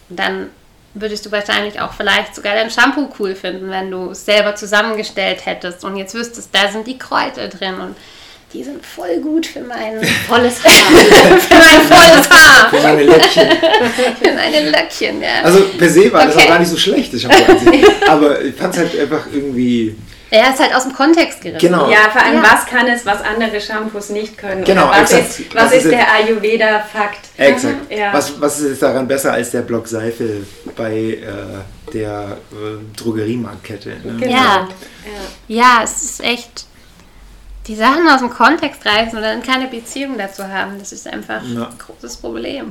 [0.09, 0.51] Und dann
[0.95, 5.45] würdest du wahrscheinlich auch vielleicht sogar dein Shampoo cool finden, wenn du es selber zusammengestellt
[5.45, 7.97] hättest und jetzt wüsstest, da sind die Kräuter drin und
[8.55, 10.71] die sind voll gut für mein, Volles Haar.
[11.41, 13.49] für mein volles Haar, Für meine Löckchen.
[14.23, 15.21] für meine Löckchen.
[15.21, 15.43] Ja.
[15.43, 16.45] Also per se war das Okay.
[16.45, 18.09] auch gar nicht so schlecht, das sich.
[18.09, 19.97] Aber ich fand es halt einfach irgendwie.
[20.31, 21.67] er ist halt aus dem Kontext gerissen.
[21.67, 21.91] Genau.
[21.91, 22.53] Ja, vor allem, Ja.
[22.53, 24.63] was kann es, was andere Shampoos nicht können?
[24.65, 25.29] Genau, was exakt.
[25.41, 27.21] ist, was Was ist ist der Ayurveda-Fakt?
[27.37, 27.91] Exakt.
[27.91, 28.13] Ja.
[28.13, 30.43] Was, was ist jetzt daran besser als der Block Seife
[30.77, 33.89] bei äh, der äh, Drogeriemarktkette?
[34.05, 34.17] Ne?
[34.21, 34.31] Genau.
[34.33, 34.69] Ja.
[35.05, 35.57] Ja.
[35.79, 36.67] Ja, es ist echt.
[37.67, 41.41] Die Sachen aus dem Kontext reißen und dann keine Beziehung dazu haben, das ist einfach
[41.43, 41.63] Ja.
[41.69, 42.67] ein großes Problem.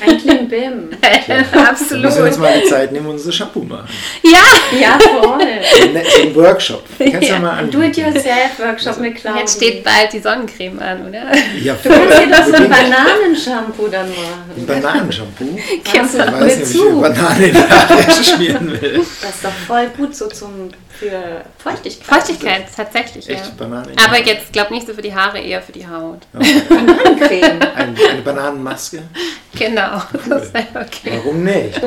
[0.00, 0.88] Ein Klimbim.
[1.26, 2.38] Wir müssen uns Absolut.
[2.38, 3.86] mal die Zeit nehmen und unser Shampoo machen.
[4.22, 4.38] Ja,
[4.80, 5.42] Ja, voll.
[5.42, 6.82] Ein ein Workshop.
[6.98, 7.70] Kannst du ja mal an.
[7.70, 9.40] Do-it-yourself-Workshop mit Claudia.
[9.42, 11.24] jetzt steht bald die Sonnencreme an, oder?
[11.62, 14.66] Ja, Du kannst dir doch so ein Ein Bananenshampoo dann machen.
[14.66, 15.58] Bananenshampoo.
[15.92, 17.00] Kannst Ich du weiß mit nicht, zu.
[17.02, 17.52] Banane
[18.24, 19.04] schmieren will.
[19.20, 22.06] Das ist doch voll gut so zum, für Feuchtigkeit.
[22.06, 23.34] Feuchtigkeit, tatsächlich, ja.
[23.34, 25.86] Echt Banane in die Aber jetzt, glaub nicht so für die Haare, eher für die
[25.86, 26.20] Haut.
[26.32, 27.60] Bananencreme.
[27.76, 29.02] Ein, eine Bananenmaske?
[29.58, 31.10] Genau, das wäre okay.
[31.24, 31.80] Warum nicht?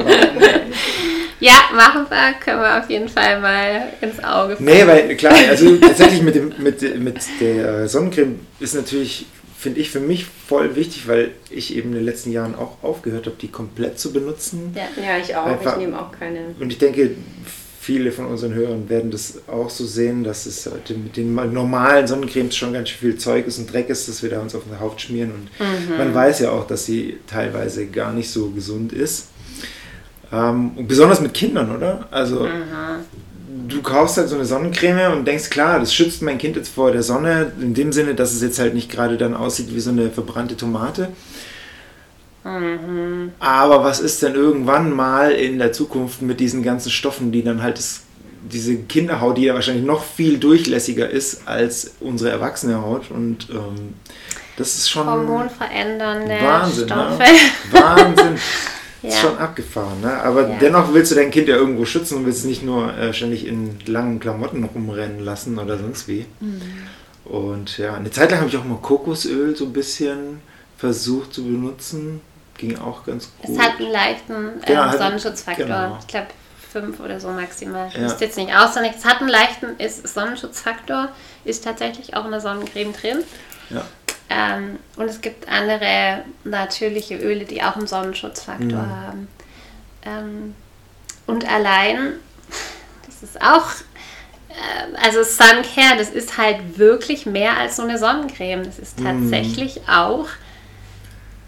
[1.39, 4.65] Ja, machen wir, können wir auf jeden Fall mal ins Auge fassen.
[4.65, 9.25] Nee, weil klar, also tatsächlich mit, dem, mit, mit der Sonnencreme ist natürlich,
[9.57, 13.25] finde ich, für mich voll wichtig, weil ich eben in den letzten Jahren auch aufgehört
[13.25, 14.75] habe, die komplett zu benutzen.
[14.75, 14.83] Ja.
[15.03, 15.47] Ja, ich auch.
[15.47, 16.39] Einfach- Ich nehme auch keine.
[16.59, 17.15] Und ich denke,
[17.81, 22.55] viele von unseren Hörern werden das auch so sehen, dass es mit den normalen Sonnencremes
[22.55, 25.01] schon ganz viel Zeug ist und Dreck ist, das wir da uns auf die Haut
[25.01, 25.31] schmieren.
[25.31, 29.29] Und man weiß ja auch, dass sie teilweise gar nicht so gesund ist.
[30.31, 32.07] Ähm, und besonders mit Kindern, oder?
[32.11, 32.47] Also
[33.67, 36.91] du kaufst halt so eine Sonnencreme und denkst, klar, das schützt mein Kind jetzt vor
[36.91, 39.89] der Sonne, in dem Sinne, dass es jetzt halt nicht gerade dann aussieht wie so
[39.89, 41.09] eine verbrannte Tomate.
[43.39, 47.61] Aber was ist denn irgendwann mal in der Zukunft mit diesen ganzen Stoffen, die dann
[47.61, 48.01] halt das,
[48.51, 53.93] diese Kinderhaut, die ja wahrscheinlich noch viel durchlässiger ist als unsere erwachsene Haut und ähm,
[54.57, 57.19] das ist schon Hormonverändernde Wahnsinn, Stoffe.
[57.19, 57.27] ne?
[57.71, 58.35] Wahnsinn.
[59.03, 59.19] Ist Ja.
[59.29, 60.13] schon abgefahren, ne?
[60.21, 60.57] Aber Ja.
[60.59, 63.47] dennoch willst du dein Kind ja irgendwo schützen und willst es nicht nur äh, ständig
[63.47, 66.27] in langen Klamotten rumrennen lassen oder sonst wie.
[66.39, 66.61] Mhm.
[67.25, 70.41] Und ja, eine Zeit lang habe ich auch mal Kokosöl so ein bisschen
[70.77, 72.21] versucht zu benutzen.
[72.61, 73.49] Ging auch ganz gut.
[73.57, 75.65] Es hat einen leichten ähm, Genau, hat- Sonnenschutzfaktor.
[75.65, 75.97] genau.
[75.99, 76.27] Ich glaube,
[76.71, 77.89] fünf oder so maximal.
[77.93, 78.01] Ja.
[78.01, 78.93] wüsste jetzt nicht auswendig.
[78.97, 81.09] Es hat einen leichten ist Sonnenschutzfaktor.
[81.43, 83.23] Ist tatsächlich auch in der Sonnencreme drin.
[83.69, 83.83] ja.
[84.33, 88.89] Ähm, und es gibt andere natürliche Öle, die auch einen Sonnenschutzfaktor Mhm.
[89.05, 89.27] haben.
[90.05, 90.55] Ähm,
[91.27, 92.13] und allein,
[93.05, 93.65] das ist auch,
[94.49, 98.63] äh, also Suncare, das ist halt wirklich mehr als so eine Sonnencreme.
[98.63, 100.27] Das ist tatsächlich auch,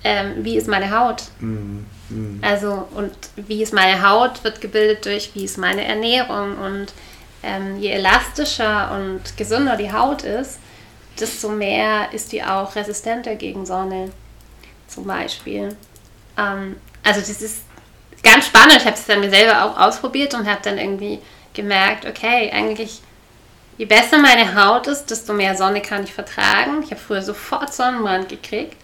[0.03, 1.23] ähm, wie ist meine Haut?
[1.39, 1.79] Mm,
[2.09, 2.39] mm.
[2.41, 6.57] Also, und wie ist meine Haut, wird gebildet durch, wie ist meine Ernährung.
[6.57, 6.87] Und
[7.41, 10.59] ähm, je elastischer und gesünder die Haut ist,
[11.19, 14.11] desto mehr ist die auch resistenter gegen Sonne,
[14.87, 15.75] zum Beispiel.
[16.37, 17.61] Ähm, also, das ist
[18.23, 18.77] ganz spannend.
[18.77, 21.19] Ich habe es dann mir selber auch ausprobiert und habe dann irgendwie
[21.53, 23.01] gemerkt, okay, eigentlich,
[23.77, 26.83] je besser meine Haut ist, desto mehr Sonne kann ich vertragen.
[26.83, 28.75] Ich habe früher sofort Sonnenbrand gekriegt.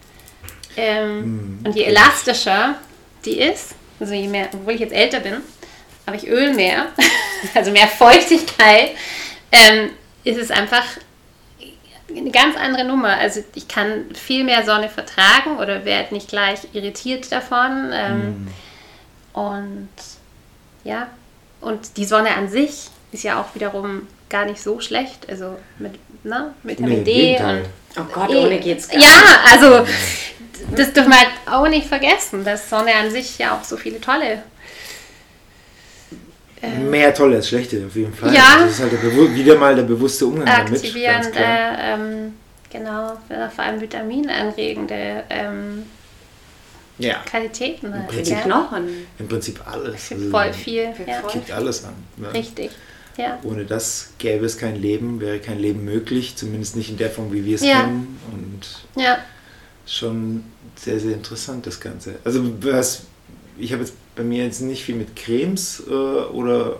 [0.77, 2.75] Ähm, Und je elastischer
[3.25, 5.37] die ist, also je mehr, obwohl ich jetzt älter bin,
[6.07, 6.87] habe ich Öl mehr,
[7.53, 8.91] also mehr Feuchtigkeit,
[9.51, 9.89] ähm,
[10.23, 10.83] ist es einfach
[12.09, 13.17] eine ganz andere Nummer.
[13.17, 17.91] Also ich kann viel mehr Sonne vertragen oder werde nicht gleich irritiert davon.
[17.93, 18.47] Ähm,
[19.33, 19.89] Und
[20.83, 21.07] ja,
[21.61, 25.29] und die Sonne an sich ist ja auch wiederum gar nicht so schlecht.
[25.29, 25.93] Also mit
[26.23, 27.65] ne, Vitamin Nee, D und
[27.97, 29.85] Oh Gott, ohne geht's gar ja, also
[30.75, 33.99] das dürfen wir halt auch nicht vergessen, dass Sonne an sich ja auch so viele
[34.01, 34.43] tolle.
[36.89, 38.33] Mehr tolle als schlechte, auf jeden Fall.
[38.33, 38.59] Ja.
[38.59, 38.91] Das ist halt
[39.35, 40.73] wieder mal der bewusste Umgang damit.
[40.73, 42.33] aktivierende, ähm,
[42.69, 43.17] genau,
[43.55, 45.83] vor allem vitaminanregende ähm,
[46.97, 47.93] Ja, Qualitäten.
[47.93, 48.41] Halt, Für die ja.
[48.41, 48.89] Knochen.
[49.17, 50.11] im Prinzip alles.
[50.11, 50.93] Also, voll viel.
[51.07, 51.21] Ja.
[51.21, 51.93] Kickt alles an.
[52.17, 52.33] Ne?
[52.33, 52.71] Richtig.
[53.15, 53.39] Ja.
[53.43, 57.31] Ohne das gäbe es kein Leben, wäre kein Leben möglich, zumindest nicht in der Form,
[57.31, 57.81] wie wir es Ja.
[57.81, 58.19] kennen.
[58.33, 59.17] Und ja.
[59.89, 60.43] Schon
[60.75, 62.15] sehr, sehr interessant, das Ganze.
[62.23, 63.03] Also was,
[63.57, 66.77] ich habe jetzt bei mir jetzt nicht viel mit Cremes äh, oder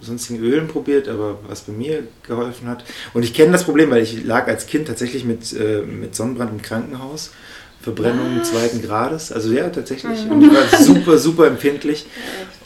[0.00, 2.84] sonstigen Ölen probiert, aber was bei mir geholfen hat.
[3.14, 6.52] Und ich kenne das Problem, weil ich lag als Kind tatsächlich mit, äh, mit Sonnenbrand
[6.52, 7.30] im Krankenhaus.
[7.80, 8.50] Verbrennung was?
[8.50, 10.30] zweiten Grades, also ja, tatsächlich.
[10.30, 12.06] Und ich war super, super empfindlich.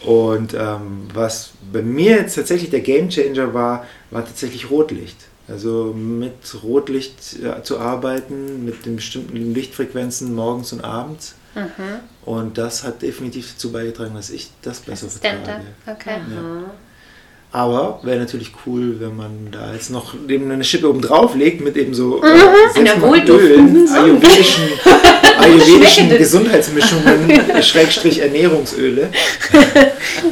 [0.04, 5.16] Und ähm, was bei mir jetzt tatsächlich der Game Changer war, war tatsächlich Rotlicht.
[5.48, 11.34] Also mit Rotlicht ja, zu arbeiten, mit den bestimmten Lichtfrequenzen morgens und abends.
[11.54, 12.00] Mhm.
[12.24, 15.62] Und das hat definitiv dazu beigetragen, dass ich das besser vertrage.
[15.86, 16.18] Okay.
[16.34, 16.40] Ja.
[16.40, 16.64] Mhm.
[17.52, 21.62] Aber wäre natürlich cool, wenn man da jetzt noch eben eine Schippe oben drauf legt
[21.62, 22.24] mit eben so mhm.
[22.24, 22.80] äh,
[23.94, 24.64] ayurvedischen,
[25.38, 27.30] ayurvedischen Gesundheitsmischungen,
[27.62, 29.10] Schrägstrich Ernährungsöle.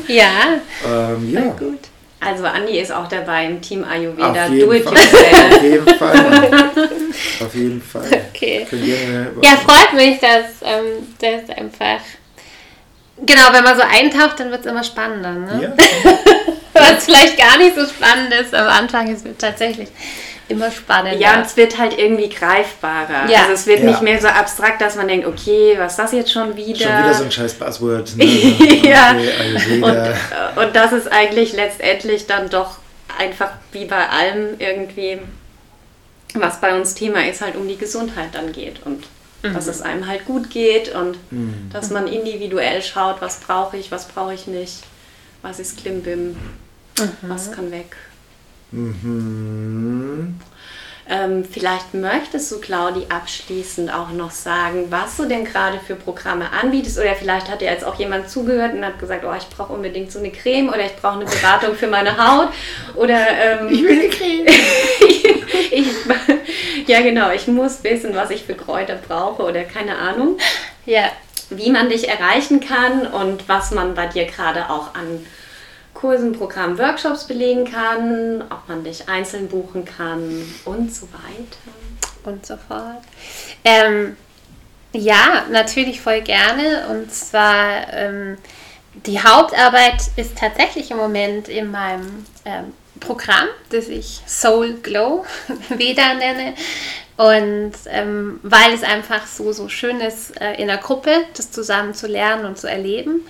[0.09, 0.59] ja.
[0.87, 1.43] Ähm, ja.
[1.53, 1.79] gut.
[2.25, 4.49] Also Andi ist auch dabei im Team Ayurveda.
[4.49, 5.53] Do it yourself.
[5.53, 6.15] Auf jeden Fall.
[7.45, 8.25] Auf jeden Fall.
[8.33, 8.67] Okay.
[9.43, 12.01] Ja, freut mich, dass ähm, das einfach.
[13.19, 15.33] Genau, wenn man so eintaucht, dann wird es immer spannender.
[15.33, 15.75] Ne?
[15.77, 16.13] Ja.
[16.73, 19.89] Was vielleicht gar nicht so spannend ist am Anfang, ist es tatsächlich
[20.49, 21.19] immer spannender.
[21.19, 23.31] Ja, und es wird halt irgendwie greifbarer.
[23.31, 23.43] Ja.
[23.43, 23.91] Also es wird ja.
[23.91, 26.81] nicht mehr so abstrakt, dass man denkt, okay, was ist das jetzt schon wieder?
[26.81, 28.17] Schon wieder so ein scheiß Buzzword.
[28.17, 28.25] Ne?
[28.85, 29.15] ja.
[29.17, 32.79] Okay, und, und das ist eigentlich letztendlich dann doch
[33.19, 35.19] einfach wie bei allem irgendwie,
[36.35, 39.05] was bei uns Thema ist, halt um die Gesundheit dann geht und
[39.43, 39.55] mhm.
[39.55, 41.71] dass es einem halt gut geht und mhm.
[41.73, 44.83] dass man individuell schaut, was brauche ich, was brauche ich nicht,
[45.43, 46.37] was ist Klimbim,
[46.99, 47.11] mhm.
[47.23, 47.97] was kann weg.
[48.75, 50.41] Mhm.
[51.07, 56.47] Ähm, vielleicht möchtest du, Claudi, abschließend auch noch sagen, was du denn gerade für Programme
[56.51, 56.99] anbietest.
[56.99, 60.11] Oder vielleicht hat dir jetzt auch jemand zugehört und hat gesagt, oh, ich brauche unbedingt
[60.11, 62.49] so eine Creme oder ich brauche eine Beratung für meine Haut.
[62.95, 64.47] Oder ähm, ich will eine Creme.
[65.71, 65.89] ich,
[66.87, 70.39] ja, genau, ich muss wissen, was ich für Kräuter brauche oder keine Ahnung.
[70.87, 71.11] Ja.
[71.51, 75.27] Wie man dich erreichen kann und was man bei dir gerade auch an
[76.05, 81.73] Kursen, Programmen, Workshops belegen kann, ob man dich einzeln buchen kann und so weiter.
[82.25, 83.01] Und so fort.
[83.65, 84.15] Ähm,
[84.93, 86.89] ja, natürlich voll gerne.
[86.91, 88.37] Und zwar ähm,
[89.07, 95.25] die Hauptarbeit ist tatsächlich im Moment in meinem ähm, Programm, das ich Soul Glow
[95.71, 96.53] Veda nenne.
[97.17, 101.95] Und ähm, weil es einfach so, so schön ist, äh, in der Gruppe das zusammen
[101.95, 103.23] zu lernen und zu erleben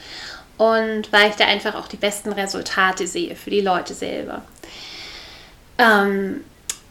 [0.56, 4.42] und weil ich da einfach auch die besten Resultate sehe für die Leute selber.
[5.78, 6.44] Ähm,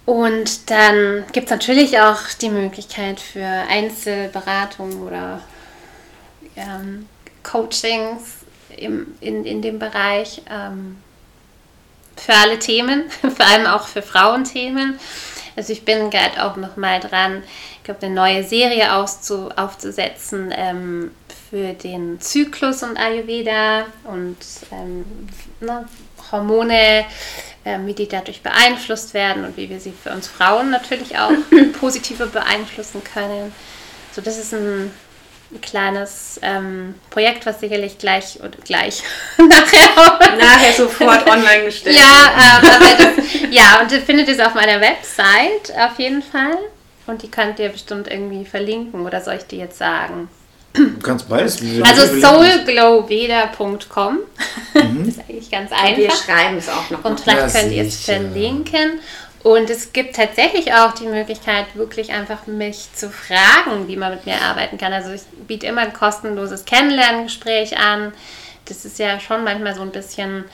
[0.05, 5.41] und dann gibt es natürlich auch die Möglichkeit für Einzelberatungen oder
[6.57, 7.07] ähm,
[7.41, 8.39] Coachings
[8.75, 10.97] im, in, in dem Bereich ähm,
[12.17, 14.99] für alle Themen, vor allem auch für Frauenthemen.
[15.55, 17.43] Also ich bin gerade auch noch mal dran,
[17.77, 21.11] ich glaube, eine neue Serie auszu, aufzusetzen ähm,
[21.53, 24.37] für den Zyklus und Ayurveda und
[24.71, 25.05] ähm,
[25.59, 25.85] ne,
[26.31, 27.05] Hormone,
[27.63, 31.29] äh, wie die dadurch beeinflusst werden und wie wir sie für uns Frauen natürlich auch
[31.79, 33.53] positiver beeinflussen können.
[34.13, 34.89] So, das ist ein,
[35.51, 39.03] ein kleines ähm, Projekt, was sicherlich gleich oder gleich
[39.37, 44.81] nachher, nachher sofort online gestellt ja, äh, das, ja, und ihr findet es auf meiner
[44.81, 46.57] Website auf jeden Fall.
[47.05, 50.29] Und die könnt ihr bestimmt irgendwie verlinken oder soll ich die jetzt sagen?
[50.73, 51.61] Du kannst beides.
[51.83, 54.19] Also soulglowveda.com
[54.73, 55.03] mhm.
[55.07, 55.89] ist eigentlich ganz einfach.
[55.89, 57.05] Und wir schreiben es auch noch.
[57.05, 58.99] Und vielleicht könnt ihr es verlinken.
[59.43, 64.25] Und es gibt tatsächlich auch die Möglichkeit, wirklich einfach mich zu fragen, wie man mit
[64.25, 64.93] mir arbeiten kann.
[64.93, 68.13] Also ich biete immer ein kostenloses Kennenlerngespräch an.
[68.65, 70.45] Das ist ja schon manchmal so ein bisschen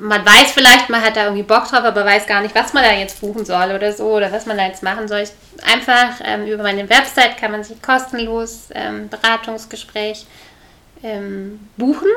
[0.00, 2.84] man weiß vielleicht, man hat da irgendwie Bock drauf, aber weiß gar nicht, was man
[2.84, 5.20] da jetzt buchen soll oder so oder was man da jetzt machen soll.
[5.20, 5.30] Ich,
[5.64, 10.26] einfach ähm, über meine Website kann man sich kostenlos ähm, Beratungsgespräch
[11.02, 12.08] ähm, buchen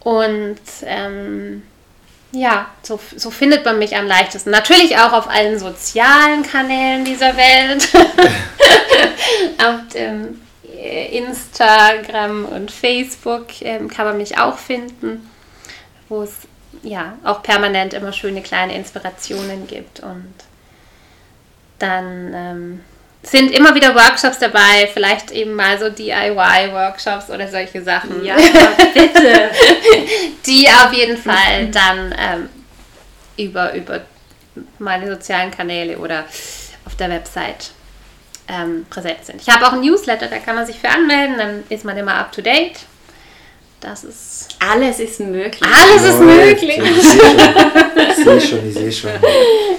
[0.00, 1.62] und ähm,
[2.32, 4.50] ja, so, so findet man mich am leichtesten.
[4.50, 7.88] Natürlich auch auf allen sozialen Kanälen dieser Welt.
[9.58, 15.28] auf dem äh, Instagram und Facebook ähm, kann man mich auch finden
[16.10, 16.32] wo es
[16.82, 20.00] ja auch permanent immer schöne kleine Inspirationen gibt.
[20.00, 20.34] Und
[21.78, 22.80] dann ähm,
[23.22, 28.24] sind immer wieder Workshops dabei, vielleicht eben mal so DIY-Workshops oder solche Sachen.
[28.24, 28.36] Ja,
[28.94, 29.50] bitte.
[30.46, 32.48] Die auf jeden Fall dann ähm,
[33.36, 34.00] über, über
[34.78, 36.24] meine sozialen Kanäle oder
[36.84, 37.70] auf der Website
[38.48, 39.40] ähm, präsent sind.
[39.40, 42.14] Ich habe auch ein Newsletter, da kann man sich für anmelden, dann ist man immer
[42.14, 42.80] up to date.
[43.80, 44.48] Das ist.
[44.58, 45.62] Alles ist möglich.
[45.62, 46.78] Alles ist möglich.
[46.78, 49.10] Ich sehe schon, ich sehe schon.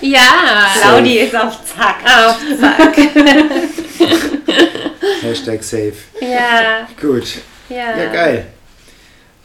[0.02, 0.68] Ja.
[0.82, 1.98] Claudi ist auf Zack.
[2.04, 2.98] Auf Zack.
[5.22, 5.94] Hashtag safe.
[6.20, 6.88] Ja.
[7.00, 7.38] Gut.
[7.70, 8.48] Ja, ja geil.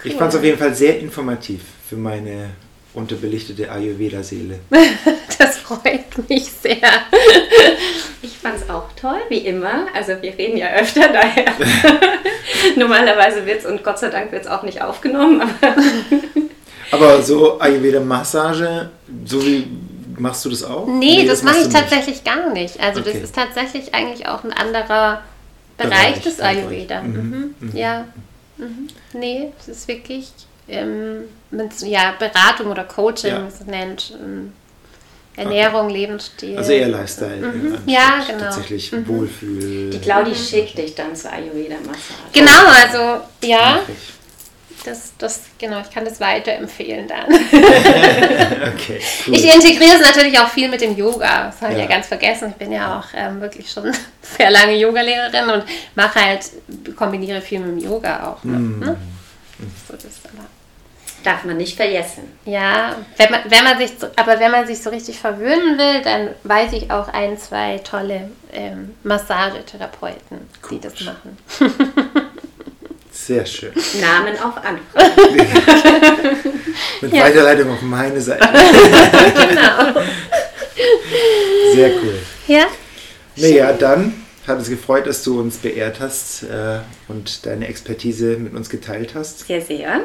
[0.02, 0.10] Cool.
[0.10, 1.60] Ich fand es auf jeden Fall sehr informativ.
[1.88, 2.50] für meine
[2.96, 4.58] unterbelichtete Ayurveda-Seele.
[5.38, 6.76] Das freut mich sehr.
[8.22, 9.86] Ich fand es auch toll, wie immer.
[9.94, 11.44] Also wir reden ja öfter, daher.
[12.76, 15.76] Normalerweise wird es, und Gott sei Dank wird es auch nicht aufgenommen, aber
[16.92, 18.90] Aber so Ayurveda-Massage,
[19.24, 19.66] so wie
[20.16, 20.86] machst du das auch?
[20.86, 21.90] Nee, das, mache machst ich du nicht.
[21.90, 22.80] tatsächlich gar nicht.
[22.80, 23.12] Also Okay.
[23.14, 25.22] das ist tatsächlich eigentlich auch ein anderer
[25.76, 26.40] Bereich, Bereich, des.
[26.40, 27.02] Ayurveda.
[27.02, 27.76] Mhm, Mhm.
[27.76, 28.06] Ja.
[28.56, 28.86] Mhm.
[29.12, 30.30] Nee, es ist wirklich
[30.68, 33.42] ähm, mit, ja, Beratung oder Coaching, Ja.
[33.44, 34.12] wie es nennt.
[34.20, 34.52] Ähm,
[35.36, 36.56] Ernährung, Lebensstil.
[36.56, 37.36] Also eher Lifestyle.
[37.36, 37.78] Mhm.
[37.84, 38.44] Ja, genau.
[38.44, 39.90] Tatsächlich Wohlfühl.
[39.90, 42.32] die Claudi schickt dich dann zur Ayurveda-Massage.
[42.32, 43.80] Genau, also ja,
[44.86, 47.26] das, das, genau, ich kann das weiterempfehlen dann.
[48.66, 49.34] Okay, cool.
[49.34, 51.46] Ich integriere es natürlich auch viel mit dem Yoga.
[51.46, 51.84] Das habe ich Ja.
[51.84, 52.48] ja ganz vergessen.
[52.50, 53.92] Ich bin ja auch ähm, wirklich schon
[54.38, 55.64] sehr lange Yogalehrerin und
[55.94, 56.40] mache halt,
[56.96, 58.44] kombiniere viel mit dem Yoga auch.
[58.44, 58.58] Ne?
[58.58, 58.80] Mm.
[58.80, 58.96] Ne?
[59.88, 60.46] So, das ist aber,
[61.26, 62.22] Darf man nicht vergessen.
[62.44, 66.00] ja, wenn man, wenn man sich, so, aber wenn man sich so richtig verwöhnen will,
[66.02, 70.38] dann weiß ich auch ein, zwei tolle ähm, Massagetherapeuten,
[70.70, 71.36] die das machen.
[73.10, 73.72] Sehr schön.
[74.00, 75.46] Namen auf Anfrage.
[77.00, 77.24] Mit Ja.
[77.24, 78.46] Weiterleitung auf meine Seite.
[78.46, 80.00] genau.
[81.74, 82.18] Sehr cool.
[82.46, 82.66] Ja?
[83.34, 84.14] Naja, dann
[84.46, 89.16] hat es gefreut, dass du uns beehrt hast äh, und deine Expertise mit uns geteilt
[89.16, 89.46] hast.
[89.48, 90.02] Sehr, sehr.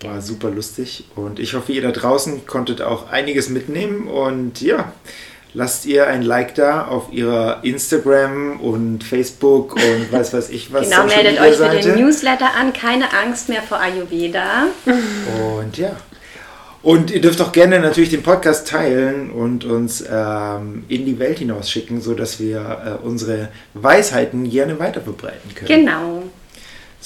[0.00, 4.92] War super lustig und ich hoffe, ihr da draußen konntet auch einiges mitnehmen und ja,
[5.54, 10.90] lasst ihr ein Like da auf ihrer Instagram und Facebook und weiß weiß ich was.
[10.90, 11.92] Genau, Social meldet euch für Seite.
[11.92, 12.72] den Newsletter an.
[12.72, 14.66] Keine Angst mehr vor Ayurveda.
[14.84, 15.96] Und ja.
[16.82, 21.40] Und ihr dürft auch gerne natürlich den Podcast teilen und uns ähm, in die Welt
[21.40, 25.66] hinaus schicken, sodass wir äh, unsere Weisheiten gerne weiterverbreiten können.
[25.66, 26.22] Genau.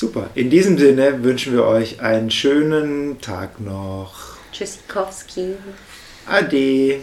[0.00, 0.30] Super.
[0.34, 4.38] In diesem Sinne wünschen wir euch einen schönen Tag noch.
[4.50, 5.56] Tschüssikowski.
[6.26, 7.02] Ade.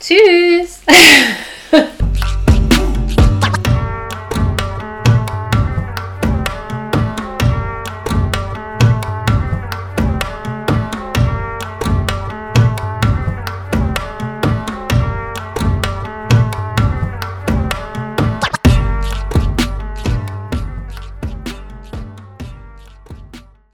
[0.00, 0.80] Tschüss.